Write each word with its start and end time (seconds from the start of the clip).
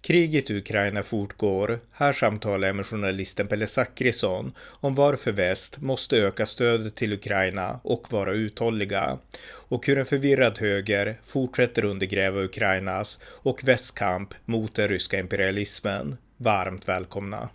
Kriget 0.00 0.50
i 0.50 0.58
Ukraina 0.58 1.02
fortgår. 1.02 1.80
Här 1.92 2.12
samtalar 2.12 2.66
jag 2.66 2.76
med 2.76 2.86
journalisten 2.86 3.48
Pelle 3.48 3.66
Zackrisson 3.66 4.52
om 4.60 4.94
varför 4.94 5.32
väst 5.32 5.80
måste 5.80 6.16
öka 6.16 6.46
stödet 6.46 6.94
till 6.94 7.12
Ukraina 7.12 7.80
och 7.84 8.12
vara 8.12 8.32
uthålliga. 8.32 9.18
Och 9.44 9.86
hur 9.86 9.98
en 9.98 10.06
förvirrad 10.06 10.58
höger 10.58 11.20
fortsätter 11.24 11.84
undergräva 11.84 12.40
Ukrainas 12.42 13.18
och 13.24 13.64
västkamp 13.64 14.34
mot 14.44 14.74
den 14.74 14.88
ryska 14.88 15.18
imperialismen. 15.18 16.16
Varmt 16.36 16.88
välkomna! 16.88 17.48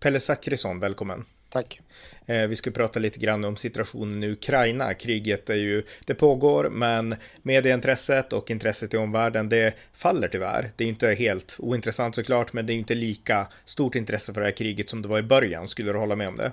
Pelle 0.00 0.20
Zackrisson, 0.20 0.80
välkommen! 0.80 1.24
Tack. 1.52 1.80
Eh, 2.26 2.46
vi 2.46 2.56
ska 2.56 2.70
prata 2.70 2.98
lite 2.98 3.18
grann 3.18 3.44
om 3.44 3.56
situationen 3.56 4.24
i 4.24 4.30
Ukraina. 4.30 4.94
Kriget 4.94 5.50
är 5.50 5.54
ju, 5.54 5.82
det 6.06 6.14
pågår, 6.14 6.70
men 6.70 7.14
medieintresset 7.42 8.32
och 8.32 8.50
intresset 8.50 8.94
i 8.94 8.96
omvärlden, 8.96 9.48
det 9.48 9.74
faller 9.92 10.28
tyvärr. 10.28 10.70
Det 10.76 10.84
är 10.84 10.88
inte 10.88 11.06
helt 11.08 11.56
ointressant 11.58 12.14
såklart, 12.14 12.52
men 12.52 12.66
det 12.66 12.72
är 12.72 12.74
inte 12.74 12.94
lika 12.94 13.48
stort 13.64 13.94
intresse 13.94 14.34
för 14.34 14.40
det 14.40 14.46
här 14.46 14.56
kriget 14.56 14.90
som 14.90 15.02
det 15.02 15.08
var 15.08 15.18
i 15.18 15.22
början. 15.22 15.68
Skulle 15.68 15.92
du 15.92 15.98
hålla 15.98 16.16
med 16.16 16.28
om 16.28 16.36
det? 16.36 16.52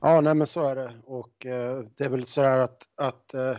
Ja, 0.00 0.20
nej 0.20 0.34
men 0.34 0.46
så 0.46 0.68
är 0.68 0.76
det. 0.76 0.92
Och 1.04 1.46
eh, 1.46 1.84
det 1.96 2.04
är 2.04 2.08
väl 2.08 2.26
så 2.26 2.42
här 2.42 2.58
att, 2.58 2.82
att 2.96 3.34
eh, 3.34 3.56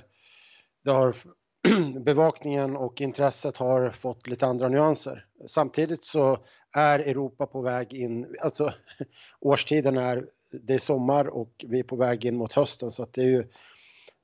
det 0.84 0.92
har 0.92 1.16
bevakningen 2.00 2.76
och 2.76 3.02
intresset 3.02 3.58
har 3.58 3.90
fått 3.90 4.28
lite 4.28 4.46
andra 4.46 4.70
nyanser. 4.70 5.26
Samtidigt 5.48 6.06
så 6.06 6.38
är 6.76 7.00
Europa 7.00 7.46
på 7.46 7.62
väg 7.62 7.94
in, 7.94 8.36
alltså 8.42 8.74
årstiden 9.40 9.98
är 9.98 10.26
det 10.52 10.74
är 10.74 10.78
sommar 10.78 11.28
och 11.28 11.66
vi 11.68 11.80
är 11.80 11.84
på 11.84 11.96
väg 11.96 12.26
in 12.26 12.38
mot 12.38 12.54
hösten 12.54 12.92
så 12.92 13.04
att 13.04 13.14
det 13.14 13.22
är 13.22 13.28
ju 13.28 13.44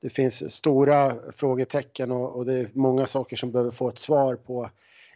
det 0.00 0.10
finns 0.10 0.54
stora 0.54 1.16
frågetecken 1.36 2.10
och, 2.10 2.36
och, 2.36 2.46
det 2.46 2.52
är 2.52 2.68
många 2.72 3.06
saker 3.06 3.36
som 3.36 3.52
behöver 3.52 3.70
få 3.70 3.88
ett 3.88 3.98
svar 3.98 4.36
på 4.36 4.70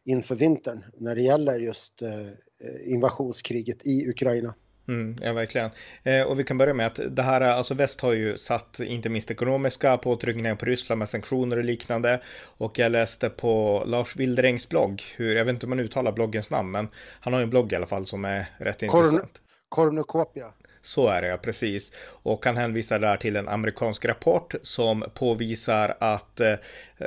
inför 0.04 0.34
vintern 0.34 0.84
när 0.96 1.14
det 1.14 1.22
gäller 1.22 1.58
just 1.58 2.02
eh, 2.02 2.26
invasionskriget 2.84 3.86
i 3.86 4.08
Ukraina. 4.08 4.54
Mm, 4.88 5.16
ja, 5.20 5.32
verkligen. 5.32 5.70
Eh, 6.02 6.22
och 6.22 6.38
vi 6.38 6.44
kan 6.44 6.58
börja 6.58 6.74
med 6.74 6.86
att 6.86 7.00
det 7.10 7.22
här, 7.22 7.40
alltså 7.40 7.74
väst 7.74 8.00
har 8.00 8.12
ju 8.12 8.36
satt 8.36 8.80
inte 8.80 9.08
minst 9.08 9.30
ekonomiska 9.30 9.96
påtryckningar 9.96 10.54
på 10.54 10.66
Ryssland 10.66 10.98
med 10.98 11.08
sanktioner 11.08 11.56
och 11.56 11.64
liknande. 11.64 12.22
Och 12.58 12.78
jag 12.78 12.92
läste 12.92 13.30
på 13.30 13.82
Lars 13.86 14.16
Wilderängs 14.16 14.68
blogg, 14.68 15.02
hur, 15.16 15.36
jag 15.36 15.44
vet 15.44 15.52
inte 15.52 15.66
hur 15.66 15.68
man 15.68 15.80
uttalar 15.80 16.12
bloggens 16.12 16.50
namn, 16.50 16.70
men 16.70 16.88
han 17.20 17.32
har 17.32 17.40
en 17.40 17.50
blogg 17.50 17.72
i 17.72 17.76
alla 17.76 17.86
fall 17.86 18.06
som 18.06 18.24
är 18.24 18.46
rätt 18.58 18.80
Korn 18.80 19.04
intressant. 19.04 19.42
Kornukopia. 19.68 20.52
Så 20.82 21.08
är 21.08 21.22
det 21.22 21.28
ja, 21.28 21.36
precis. 21.36 21.92
Och 22.22 22.46
han 22.46 22.56
hänvisar 22.56 22.98
där 22.98 23.16
till 23.16 23.36
en 23.36 23.48
amerikansk 23.48 24.04
rapport 24.04 24.54
som 24.62 25.04
påvisar 25.14 25.96
att, 26.00 26.40
eh, 26.40 26.54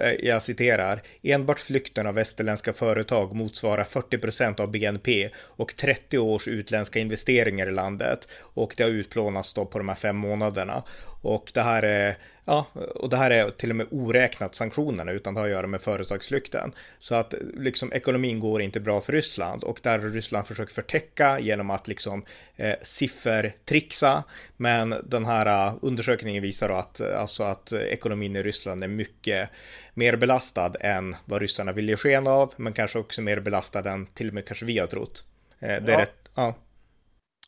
Eh, 0.01 0.27
jag 0.27 0.43
citerar, 0.43 1.01
enbart 1.23 1.59
flykten 1.59 2.07
av 2.07 2.15
västerländska 2.15 2.73
företag 2.73 3.35
motsvarar 3.35 3.83
40 3.83 4.17
procent 4.17 4.59
av 4.59 4.71
BNP 4.71 5.29
och 5.37 5.75
30 5.75 6.17
års 6.17 6.47
utländska 6.47 6.99
investeringar 6.99 7.67
i 7.67 7.71
landet. 7.71 8.27
Och 8.41 8.73
det 8.77 8.83
har 8.83 8.89
utplånats 8.89 9.53
då 9.53 9.65
på 9.65 9.77
de 9.77 9.87
här 9.87 9.95
fem 9.95 10.15
månaderna. 10.15 10.83
Och 11.25 11.51
det 11.53 11.61
här 11.61 11.83
är, 11.83 12.17
ja, 12.45 12.65
och 12.95 13.09
det 13.09 13.17
här 13.17 13.31
är 13.31 13.49
till 13.49 13.69
och 13.69 13.75
med 13.75 13.87
oräknat 13.91 14.55
sanktionerna 14.55 15.11
utan 15.11 15.33
det 15.33 15.39
har 15.39 15.47
att 15.47 15.51
göra 15.51 15.67
med 15.67 15.81
företagsflykten. 15.81 16.71
Så 16.99 17.15
att 17.15 17.33
liksom 17.57 17.93
ekonomin 17.93 18.39
går 18.39 18.61
inte 18.61 18.79
bra 18.79 19.01
för 19.01 19.13
Ryssland 19.13 19.63
och 19.63 19.79
där 19.83 19.99
har 19.99 20.09
Ryssland 20.09 20.47
försökt 20.47 20.71
förtäcka 20.71 21.39
genom 21.39 21.69
att 21.69 21.87
liksom 21.87 22.25
eh, 22.55 22.75
siffertrixa. 22.81 24.23
Men 24.57 24.95
den 25.03 25.25
här 25.25 25.69
uh, 25.69 25.77
undersökningen 25.81 26.43
visar 26.43 26.69
då 26.69 26.75
att, 26.75 27.01
alltså 27.01 27.43
att 27.43 27.73
ekonomin 27.73 28.35
i 28.35 28.43
Ryssland 28.43 28.83
är 28.83 28.87
mycket 28.87 29.49
mer 29.95 30.15
belastad 30.15 30.73
än 30.79 31.15
vad 31.25 31.41
ryssarna 31.41 31.71
vill 31.71 31.89
ge 31.89 31.95
sken 31.95 32.27
av, 32.27 32.53
men 32.57 32.73
kanske 32.73 32.99
också 32.99 33.21
mer 33.21 33.39
belastad 33.39 33.89
än 33.91 34.05
till 34.05 34.27
och 34.27 34.33
med 34.33 34.45
kanske 34.47 34.65
vi 34.65 34.79
har 34.79 34.87
trott. 34.87 35.25
Eh, 35.59 35.67
det 35.67 35.91
är 35.91 35.91
ja. 35.91 35.99
rätt, 35.99 36.29
ja. 36.35 36.55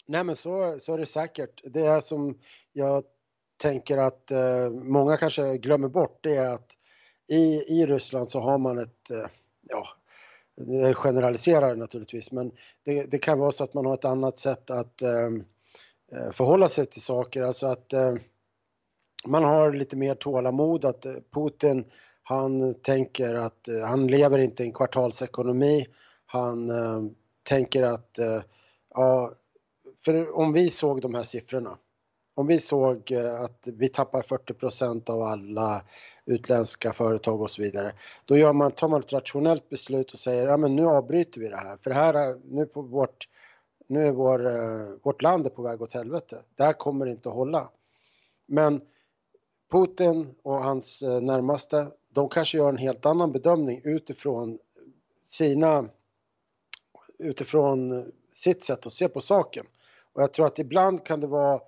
Nej 0.06 0.24
men 0.24 0.36
så, 0.36 0.80
så 0.80 0.94
är 0.94 0.98
det 0.98 1.06
säkert. 1.06 1.62
Det 1.64 1.86
är 1.86 2.00
som 2.00 2.38
jag 2.74 3.04
tänker 3.58 3.98
att 3.98 4.32
eh, 4.32 4.70
många 4.70 5.18
kanske 5.18 5.58
glömmer 5.58 5.88
bort 5.88 6.20
det 6.22 6.36
är 6.36 6.54
att 6.54 6.78
i, 7.28 7.64
i 7.68 7.86
Ryssland 7.86 8.32
så 8.32 8.40
har 8.40 8.58
man 8.58 8.78
ett, 8.78 9.12
eh, 9.12 9.26
ja, 9.70 9.88
det 10.56 10.94
generaliserar 10.94 11.76
naturligtvis, 11.76 12.32
men 12.32 12.52
det, 12.84 13.12
det, 13.12 13.20
kan 13.20 13.40
vara 13.40 13.52
så 13.52 13.64
att 13.64 13.74
man 13.74 13.86
har 13.86 13.94
ett 13.94 14.06
annat 14.06 14.40
sätt 14.40 14.70
att 14.70 15.02
eh, 15.02 15.28
eh 16.12 16.32
förhålla 16.32 16.70
sig 16.70 16.86
till 16.86 17.02
saker, 17.02 17.42
alltså 17.42 17.68
att 17.68 17.94
eh, 17.94 18.16
man 19.26 19.44
har 19.44 19.74
lite 19.74 19.96
mer 19.96 20.16
tålamod, 20.16 20.86
att 20.86 21.06
Putin 21.32 21.86
han 22.28 22.74
tänker 22.74 23.36
att 23.36 23.68
eh, 23.68 23.88
han 23.88 24.08
lever 24.08 24.40
inte 24.40 24.64
i 24.64 24.66
en 24.66 24.74
kvartalsekonomi, 24.74 25.86
han 26.26 26.70
eh, 26.70 27.12
tänker 27.44 27.84
att 27.84 28.20
eh, 28.20 28.42
ja, 28.94 29.32
för 30.06 30.38
om 30.38 30.54
vi 30.54 30.70
såg 30.70 31.02
de 31.02 31.16
här 31.16 31.24
siffrorna 31.24 31.78
om 32.38 32.48
vi 32.48 32.60
såg 32.60 33.12
eh, 33.12 33.42
att 33.42 33.68
vi 33.74 33.90
tappar 33.90 34.22
40% 34.22 35.10
av 35.10 35.22
alla 35.22 35.82
utländska 36.26 36.94
företag 36.94 37.42
och 37.42 37.52
så 37.52 37.62
vidare. 37.62 37.94
Då 38.26 38.38
gör 38.38 38.54
man, 38.54 38.72
tar 38.72 38.88
man 38.88 39.00
ett 39.00 39.14
rationellt 39.14 39.70
beslut 39.70 40.14
och 40.14 40.20
säger 40.20 40.48
ja, 40.48 40.58
men 40.58 40.76
nu 40.76 40.86
avbryter 40.86 41.42
vi 41.42 41.50
det 41.50 41.58
här 41.58 41.78
för 41.78 41.90
det 41.90 41.96
här 41.96 42.36
nu 42.46 42.66
på 42.66 42.82
vårt 42.82 43.30
nu 43.88 44.08
är 44.08 44.12
vår, 44.12 44.48
eh, 44.48 44.90
vårt 45.04 45.22
land 45.22 45.46
är 45.46 45.50
på 45.50 45.62
väg 45.62 45.82
åt 45.82 45.94
helvete. 45.94 46.42
Det 46.56 46.64
här 46.64 46.74
kommer 46.74 47.06
inte 47.06 47.30
att 47.30 47.36
hålla. 47.36 47.70
Men 48.46 48.82
Putin 49.72 50.36
och 50.44 50.64
hans 50.64 51.02
närmaste, 51.02 51.88
de 52.18 52.30
kanske 52.30 52.58
gör 52.58 52.70
en 52.70 52.78
helt 52.78 53.06
annan 53.06 53.32
bedömning 53.32 53.82
utifrån 53.84 54.60
sina 55.30 55.90
utifrån 57.20 58.12
sitt 58.34 58.64
sätt 58.64 58.86
att 58.86 58.94
se 58.94 59.10
på 59.10 59.22
saken. 59.22 59.66
Och 60.14 60.22
jag 60.22 60.34
tror 60.34 60.46
att 60.46 60.60
ibland 60.60 61.06
kan 61.06 61.22
det 61.22 61.28
vara 61.28 61.62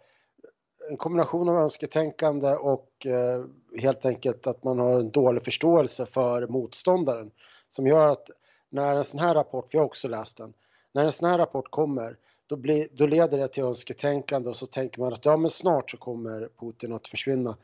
en 0.90 0.98
kombination 0.98 1.50
av 1.50 1.58
önsketänkande 1.58 2.52
och 2.56 3.06
eh, 3.06 3.46
helt 3.80 4.06
enkelt 4.06 4.48
att 4.48 4.64
man 4.64 4.80
har 4.80 5.00
en 5.00 5.12
dålig 5.12 5.44
förståelse 5.44 6.06
för 6.06 6.48
motståndaren 6.48 7.32
som 7.70 7.88
gör 7.88 8.08
att 8.08 8.30
när 8.70 8.96
en 8.96 9.04
sån 9.04 9.20
här 9.20 9.36
rapport, 9.36 9.72
för 9.72 9.78
jag 9.78 9.82
har 9.82 9.88
också 9.88 10.08
läst 10.08 10.38
den, 10.38 10.54
när 10.92 11.06
en 11.06 11.12
sån 11.12 11.30
här 11.30 11.38
rapport 11.38 11.72
kommer 11.72 12.18
då, 12.48 12.56
blir, 12.56 12.88
då 12.92 13.06
leder 13.06 13.38
det 13.38 13.48
till 13.48 13.64
önsketänkande 13.64 14.50
och 14.50 14.56
så 14.56 14.66
tänker 14.66 15.00
man 15.00 15.14
att 15.14 15.26
ja 15.26 15.38
men 15.38 15.50
snart 15.50 15.92
så 15.92 15.98
kommer 15.98 16.50
Putin 16.60 16.94
att 16.94 17.08
försvinna. 17.08 17.58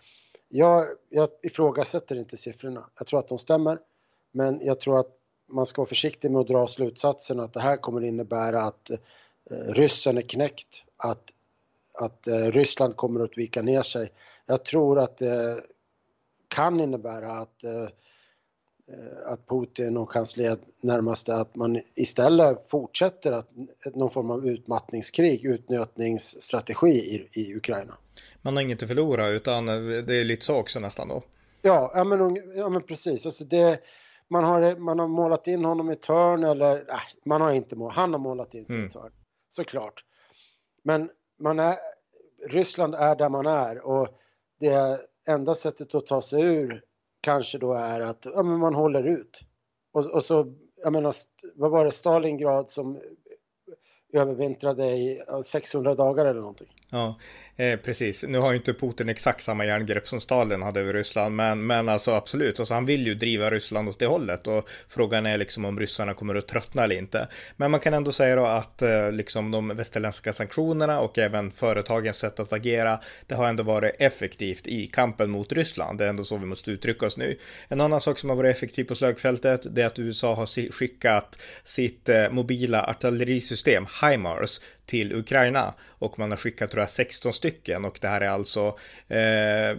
Jag, 0.48 0.86
jag 1.10 1.30
ifrågasätter 1.44 2.16
inte 2.16 2.38
siffrorna, 2.38 2.90
jag 2.98 3.08
tror 3.08 3.20
att 3.20 3.28
de 3.28 3.38
stämmer 3.38 3.80
men 4.32 4.60
jag 4.64 4.80
tror 4.80 5.00
att 5.00 5.12
man 5.48 5.66
ska 5.66 5.82
vara 5.82 5.90
försiktig 5.90 6.32
med 6.32 6.42
att 6.42 6.48
dra 6.48 6.68
slutsatsen 6.68 7.40
att 7.40 7.54
det 7.54 7.60
här 7.60 7.78
kommer 7.78 8.04
innebära 8.04 8.62
att 8.62 8.90
eh, 8.90 9.74
ryssen 9.74 10.18
är 10.18 10.22
knäckt, 10.22 10.84
att 10.98 11.32
att 11.98 12.28
eh, 12.28 12.52
Ryssland 12.52 12.96
kommer 12.96 13.24
att 13.24 13.38
vika 13.38 13.62
ner 13.62 13.82
sig. 13.82 14.12
Jag 14.46 14.66
tror 14.66 15.00
att 15.00 15.18
det 15.18 15.62
kan 16.48 16.80
innebära 16.80 17.32
att, 17.32 17.64
eh, 17.64 17.88
att 19.26 19.48
Putin 19.48 19.98
och 19.98 20.14
hans 20.14 20.38
led 20.38 20.60
närmaste 20.82 21.36
att 21.36 21.56
man 21.56 21.82
istället 21.96 22.70
fortsätter 22.72 23.32
att 23.32 23.50
någon 23.94 24.12
form 24.12 24.32
av 24.32 24.48
utmattningskrig, 24.48 25.46
utnötningsstrategi 25.46 26.88
i, 26.88 27.30
i 27.42 27.56
Ukraina. 27.56 27.94
Man 28.42 28.56
har 28.56 28.64
inget 28.64 28.84
att 28.84 28.88
förlora 28.88 29.28
utan 29.28 29.66
det 29.66 30.16
är 30.16 30.24
lite 30.24 30.46
så 30.46 30.56
också 30.56 30.80
nästan 30.80 31.08
då. 31.08 31.24
Ja, 31.62 31.92
ja, 31.96 32.04
men, 32.04 32.36
ja 32.56 32.70
men 32.70 32.82
precis. 32.82 33.26
Alltså 33.26 33.44
det, 33.44 33.80
man, 34.28 34.44
har, 34.44 34.76
man 34.76 35.00
har 35.00 35.08
målat 35.08 35.48
in 35.48 35.66
honom 35.66 35.90
i 35.90 35.94
ett 35.94 36.06
hörn 36.06 36.44
eller 36.44 36.76
nej, 36.88 37.00
man 37.26 37.42
har 37.42 37.52
inte 37.52 37.76
målat, 37.76 37.96
han 37.96 38.14
har 38.14 38.20
målat 38.20 38.54
in 38.54 38.66
sig 38.66 38.76
i 38.76 38.80
mm. 38.80 38.92
hörn. 38.94 39.12
Såklart. 39.50 40.04
Men 40.84 41.10
man 41.40 41.60
är, 41.60 41.76
Ryssland 42.48 42.96
är 42.96 43.16
där 43.16 43.30
man 43.30 43.46
är 43.46 43.80
och 43.80 44.08
det 44.60 45.00
enda 45.28 45.54
sättet 45.54 45.96
att 45.96 46.06
ta 46.06 46.22
sig 46.22 46.44
ur 46.44 46.84
kanske 47.26 47.58
då 47.58 47.74
är 47.74 48.02
att 48.02 48.26
ja, 48.26 48.44
men 48.44 48.60
man 48.60 48.76
håller 48.76 49.04
ut. 49.04 49.42
Och, 49.94 50.06
och 50.06 50.24
så, 50.24 50.54
jag 50.76 50.94
menar, 50.94 51.14
vad 51.56 51.72
var 51.72 51.86
det, 51.86 51.92
Stalingrad 51.92 52.70
som 52.70 53.02
övervintrade 54.16 54.86
i 54.86 55.22
600 55.46 55.96
dagar 55.96 56.26
eller 56.26 56.40
någonting. 56.40 56.68
Ja, 56.90 57.20
eh, 57.56 57.80
precis. 57.80 58.24
Nu 58.28 58.38
har 58.38 58.52
ju 58.52 58.58
inte 58.58 58.74
Putin 58.74 59.10
exakt 59.10 59.42
samma 59.44 59.66
järngrepp 59.66 60.08
som 60.08 60.22
Stalin 60.22 60.62
hade 60.62 60.80
över 60.80 60.94
Ryssland, 60.94 61.36
men, 61.36 61.68
men 61.68 61.90
alltså 61.90 62.12
absolut, 62.12 62.60
alltså 62.60 62.74
han 62.74 62.86
vill 62.86 63.08
ju 63.08 63.16
driva 63.16 63.50
Ryssland 63.50 63.90
åt 63.90 64.00
det 64.00 64.06
hållet 64.06 64.48
och 64.48 64.70
frågan 64.88 65.26
är 65.26 65.38
liksom 65.38 65.66
om 65.66 65.80
ryssarna 65.80 66.14
kommer 66.14 66.36
att 66.36 66.48
tröttna 66.48 66.84
eller 66.84 66.98
inte. 66.98 67.28
Men 67.58 67.72
man 67.72 67.80
kan 67.80 67.94
ändå 67.94 68.12
säga 68.12 68.36
då 68.36 68.46
att 68.46 68.82
eh, 68.82 69.12
liksom 69.12 69.52
de 69.52 69.68
västerländska 69.68 70.34
sanktionerna 70.34 71.00
och 71.00 71.18
även 71.18 71.52
företagens 71.52 72.18
sätt 72.18 72.40
att 72.40 72.54
agera, 72.54 73.00
det 73.28 73.36
har 73.36 73.48
ändå 73.48 73.64
varit 73.64 73.96
effektivt 74.00 74.68
i 74.68 74.88
kampen 74.88 75.30
mot 75.30 75.54
Ryssland. 75.54 76.00
Det 76.00 76.06
är 76.06 76.10
ändå 76.10 76.24
så 76.24 76.38
vi 76.38 76.46
måste 76.46 76.72
uttrycka 76.72 77.06
oss 77.06 77.18
nu. 77.18 77.38
En 77.68 77.82
annan 77.82 78.02
sak 78.02 78.20
som 78.20 78.30
har 78.30 78.38
varit 78.38 78.56
effektiv 78.56 78.84
på 78.84 78.96
slagfältet, 78.96 79.76
det 79.76 79.82
är 79.82 79.86
att 79.86 80.00
USA 80.00 80.34
har 80.34 80.72
skickat 80.72 81.40
sitt 81.64 82.10
eh, 82.10 82.30
mobila 82.30 82.84
artillerisystem 82.84 83.86
HIMARS 84.06 84.60
till 84.86 85.14
Ukraina 85.14 85.74
och 86.06 86.20
man 86.20 86.30
har 86.30 86.38
skickat 86.38 86.72
tror 86.72 86.82
jag 86.82 86.90
16 86.90 87.34
stycken 87.34 87.86
och 87.86 87.98
det 88.02 88.08
här 88.08 88.22
är 88.22 88.30
alltså 88.30 88.78
eh, 89.08 89.78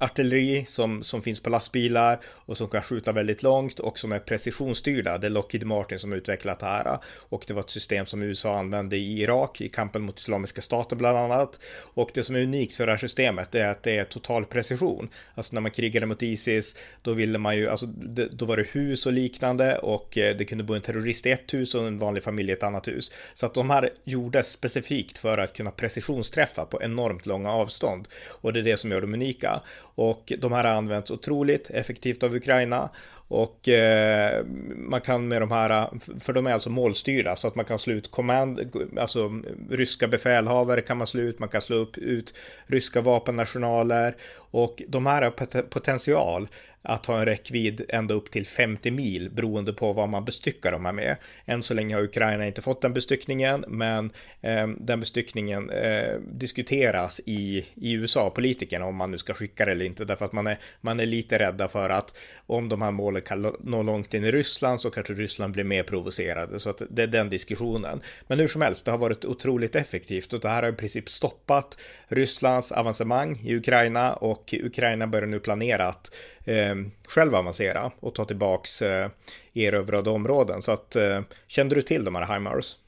artilleri 0.00 0.64
som, 0.68 1.02
som 1.02 1.22
finns 1.22 1.40
på 1.40 1.50
lastbilar 1.50 2.20
och 2.24 2.56
som 2.56 2.68
kan 2.68 2.82
skjuta 2.82 3.12
väldigt 3.12 3.42
långt 3.42 3.80
och 3.80 3.98
som 3.98 4.12
är 4.12 4.18
precisionsstyrda. 4.18 5.18
Det 5.18 5.26
är 5.26 5.30
Lockheed 5.30 5.66
Martin 5.66 5.98
som 5.98 6.12
utvecklat 6.12 6.60
det 6.60 6.66
här 6.66 6.98
och 7.28 7.44
det 7.46 7.54
var 7.54 7.60
ett 7.60 7.70
system 7.70 8.06
som 8.06 8.22
USA 8.22 8.58
använde 8.58 8.96
i 8.96 9.20
Irak 9.22 9.60
i 9.60 9.68
kampen 9.68 10.02
mot 10.02 10.18
Islamiska 10.18 10.60
staten 10.60 10.98
bland 10.98 11.18
annat. 11.18 11.60
Och 11.94 12.10
det 12.14 12.22
som 12.22 12.36
är 12.36 12.42
unikt 12.42 12.76
för 12.76 12.86
det 12.86 12.92
här 12.92 12.98
systemet 12.98 13.54
är 13.54 13.68
att 13.68 13.82
det 13.82 13.98
är 13.98 14.04
total 14.04 14.44
precision. 14.44 15.08
Alltså 15.34 15.54
när 15.54 15.60
man 15.60 15.70
krigade 15.70 16.06
mot 16.06 16.22
Isis, 16.22 16.76
då 17.02 17.12
ville 17.12 17.38
man 17.38 17.56
ju, 17.56 17.68
alltså 17.68 17.86
då 18.30 18.46
var 18.46 18.56
det 18.56 18.66
hus 18.72 19.06
och 19.06 19.12
liknande 19.12 19.78
och 19.78 20.18
eh, 20.18 20.36
det 20.36 20.44
kunde 20.44 20.64
bo 20.64 20.74
en 20.74 20.80
terrorist 20.82 21.26
i 21.26 21.30
ett 21.30 21.54
hus 21.54 21.74
och 21.74 21.86
en 21.86 21.98
vanlig 21.98 22.22
familj 22.24 22.50
i 22.50 22.52
ett 22.52 22.62
annat 22.62 22.88
hus. 22.88 23.12
Så 23.34 23.46
att 23.46 23.54
de 23.54 23.70
här 23.70 23.90
gjordes 24.16 24.52
specifikt 24.52 25.18
för 25.18 25.38
att 25.38 25.52
kunna 25.52 25.70
precisionsträffa 25.70 26.64
på 26.64 26.82
enormt 26.82 27.26
långa 27.26 27.52
avstånd. 27.52 28.08
Och 28.40 28.52
det 28.52 28.60
är 28.60 28.64
det 28.64 28.76
som 28.76 28.90
gör 28.90 29.00
dem 29.00 29.14
unika. 29.14 29.60
Och 29.94 30.32
de 30.38 30.52
här 30.52 30.64
har 30.64 30.74
använts 30.74 31.10
otroligt 31.10 31.70
effektivt 31.70 32.22
av 32.22 32.34
Ukraina. 32.34 32.90
Och 33.28 33.68
eh, 33.68 34.44
man 34.76 35.00
kan 35.00 35.28
med 35.28 35.42
de 35.42 35.50
här, 35.50 35.88
för 36.20 36.32
de 36.32 36.46
är 36.46 36.52
alltså 36.52 36.70
målstyrda 36.70 37.36
så 37.36 37.48
att 37.48 37.54
man 37.54 37.64
kan 37.64 37.78
slå 37.78 37.94
ut 37.94 38.10
command, 38.10 38.60
alltså 39.00 39.42
ryska 39.70 40.08
befälhavare 40.08 40.80
kan 40.80 40.96
man 40.96 41.06
slå 41.06 41.20
ut, 41.20 41.38
man 41.38 41.48
kan 41.48 41.60
slå 41.60 41.76
upp 41.76 41.98
ut 41.98 42.34
ryska 42.66 43.00
vapennationaler 43.00 44.16
och 44.50 44.82
de 44.88 45.06
här 45.06 45.22
har 45.22 45.62
potential 45.62 46.48
att 46.88 47.06
ha 47.06 47.18
en 47.18 47.24
räckvidd 47.24 47.82
ända 47.88 48.14
upp 48.14 48.30
till 48.30 48.46
50 48.46 48.90
mil 48.90 49.30
beroende 49.30 49.72
på 49.72 49.92
vad 49.92 50.08
man 50.08 50.24
bestyckar 50.24 50.72
dem 50.72 50.82
med. 50.82 51.16
Än 51.44 51.62
så 51.62 51.74
länge 51.74 51.94
har 51.94 52.02
Ukraina 52.02 52.46
inte 52.46 52.62
fått 52.62 52.82
den 52.82 52.92
bestyckningen, 52.92 53.64
men 53.68 54.10
eh, 54.40 54.68
den 54.68 55.00
bestyckningen 55.00 55.70
eh, 55.70 56.14
diskuteras 56.32 57.20
i, 57.24 57.66
i 57.74 57.92
USA, 57.92 58.30
politikerna, 58.30 58.86
om 58.86 58.96
man 58.96 59.10
nu 59.10 59.18
ska 59.18 59.34
skicka 59.34 59.64
det 59.64 59.72
eller 59.72 59.84
inte, 59.84 60.04
därför 60.04 60.24
att 60.24 60.32
man 60.32 60.46
är, 60.46 60.58
man 60.80 61.00
är 61.00 61.06
lite 61.06 61.38
rädda 61.38 61.68
för 61.68 61.90
att 61.90 62.16
om 62.46 62.68
de 62.68 62.82
här 62.82 62.90
målen 62.90 63.22
kan 63.22 63.56
nå 63.60 63.82
långt 63.82 64.14
in 64.14 64.24
i 64.24 64.30
Ryssland 64.30 64.80
så 64.80 64.90
kanske 64.90 65.12
Ryssland 65.12 65.52
blir 65.52 65.64
mer 65.64 65.82
provocerade, 65.82 66.60
så 66.60 66.70
att 66.70 66.82
det 66.90 67.02
är 67.02 67.06
den 67.06 67.30
diskussionen. 67.30 68.00
Men 68.26 68.38
hur 68.38 68.48
som 68.48 68.62
helst, 68.62 68.84
det 68.84 68.90
har 68.90 68.98
varit 68.98 69.24
otroligt 69.24 69.74
effektivt 69.74 70.32
och 70.32 70.40
det 70.40 70.48
här 70.48 70.62
har 70.62 70.72
i 70.72 70.76
princip 70.76 71.08
stoppat 71.08 71.78
Rysslands 72.08 72.72
avancemang 72.72 73.40
i 73.44 73.56
Ukraina 73.56 74.14
och 74.14 74.54
Ukraina 74.62 75.06
börjar 75.06 75.26
nu 75.26 75.40
planera 75.40 75.86
att 75.86 76.10
eh, 76.46 76.74
själv 77.08 77.34
avancera 77.34 77.92
och 78.00 78.14
ta 78.14 78.24
tillbaks 78.24 78.82
eh, 78.82 79.10
erövrade 79.54 80.10
områden. 80.10 80.62
Så 80.62 80.72
att 80.72 80.96
eh, 80.96 81.20
kände 81.46 81.74
du 81.74 81.82
till 81.82 82.04
de 82.04 82.14
här 82.14 82.34
HIMARS? 82.34 82.78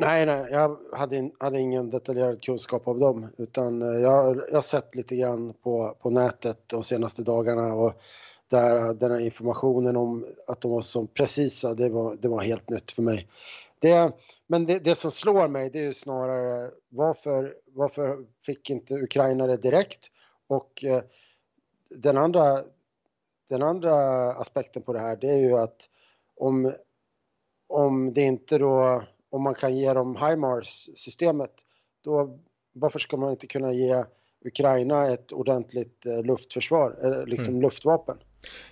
Nej, 0.00 0.26
nej, 0.26 0.46
jag 0.50 0.78
hade, 0.92 1.30
hade 1.38 1.60
ingen 1.60 1.90
detaljerad 1.90 2.42
kunskap 2.42 2.88
av 2.88 2.98
dem 2.98 3.26
utan 3.38 3.82
eh, 3.82 4.00
jag, 4.00 4.36
jag 4.48 4.54
har 4.54 4.62
sett 4.62 4.94
lite 4.94 5.16
grann 5.16 5.54
på, 5.62 5.96
på 6.02 6.10
nätet 6.10 6.58
de 6.66 6.84
senaste 6.84 7.22
dagarna 7.22 7.74
och 7.74 8.00
där 8.48 8.94
den 8.94 9.10
här 9.10 9.20
informationen 9.20 9.96
om 9.96 10.26
att 10.46 10.60
de 10.60 10.70
var 10.70 10.80
så 10.80 11.06
precisa, 11.06 11.74
det 11.74 11.88
var, 11.88 12.16
det 12.16 12.28
var 12.28 12.42
helt 12.42 12.70
nytt 12.70 12.92
för 12.92 13.02
mig. 13.02 13.28
Det, 13.78 14.12
men 14.46 14.66
det, 14.66 14.78
det 14.78 14.94
som 14.94 15.10
slår 15.10 15.48
mig 15.48 15.70
det 15.70 15.78
är 15.78 15.82
ju 15.82 15.94
snarare 15.94 16.70
varför, 16.88 17.54
varför 17.66 18.18
fick 18.46 18.70
inte 18.70 18.94
Ukraina 18.94 19.46
det 19.46 19.56
direkt? 19.56 20.10
Och 20.46 20.84
eh, 20.84 21.02
den 21.90 22.16
andra 22.16 22.62
den 23.48 23.62
andra 23.62 23.94
aspekten 24.32 24.82
på 24.82 24.92
det 24.92 25.00
här 25.00 25.16
det 25.16 25.30
är 25.30 25.38
ju 25.38 25.54
att 25.54 25.88
om, 26.36 26.72
om 27.66 28.14
det 28.14 28.20
inte 28.20 28.58
då, 28.58 29.02
om 29.30 29.42
man 29.42 29.54
kan 29.54 29.76
ge 29.76 29.92
dem 29.92 30.16
HIMARS-systemet, 30.16 31.52
då 32.04 32.38
varför 32.72 32.98
ska 32.98 33.16
man 33.16 33.30
inte 33.30 33.46
kunna 33.46 33.72
ge 33.72 34.04
Ukraina 34.44 35.08
ett 35.08 35.32
ordentligt 35.32 36.06
eh, 36.06 36.22
luftförsvar, 36.22 37.24
liksom 37.26 37.48
mm. 37.48 37.62
luftvapen? 37.62 38.18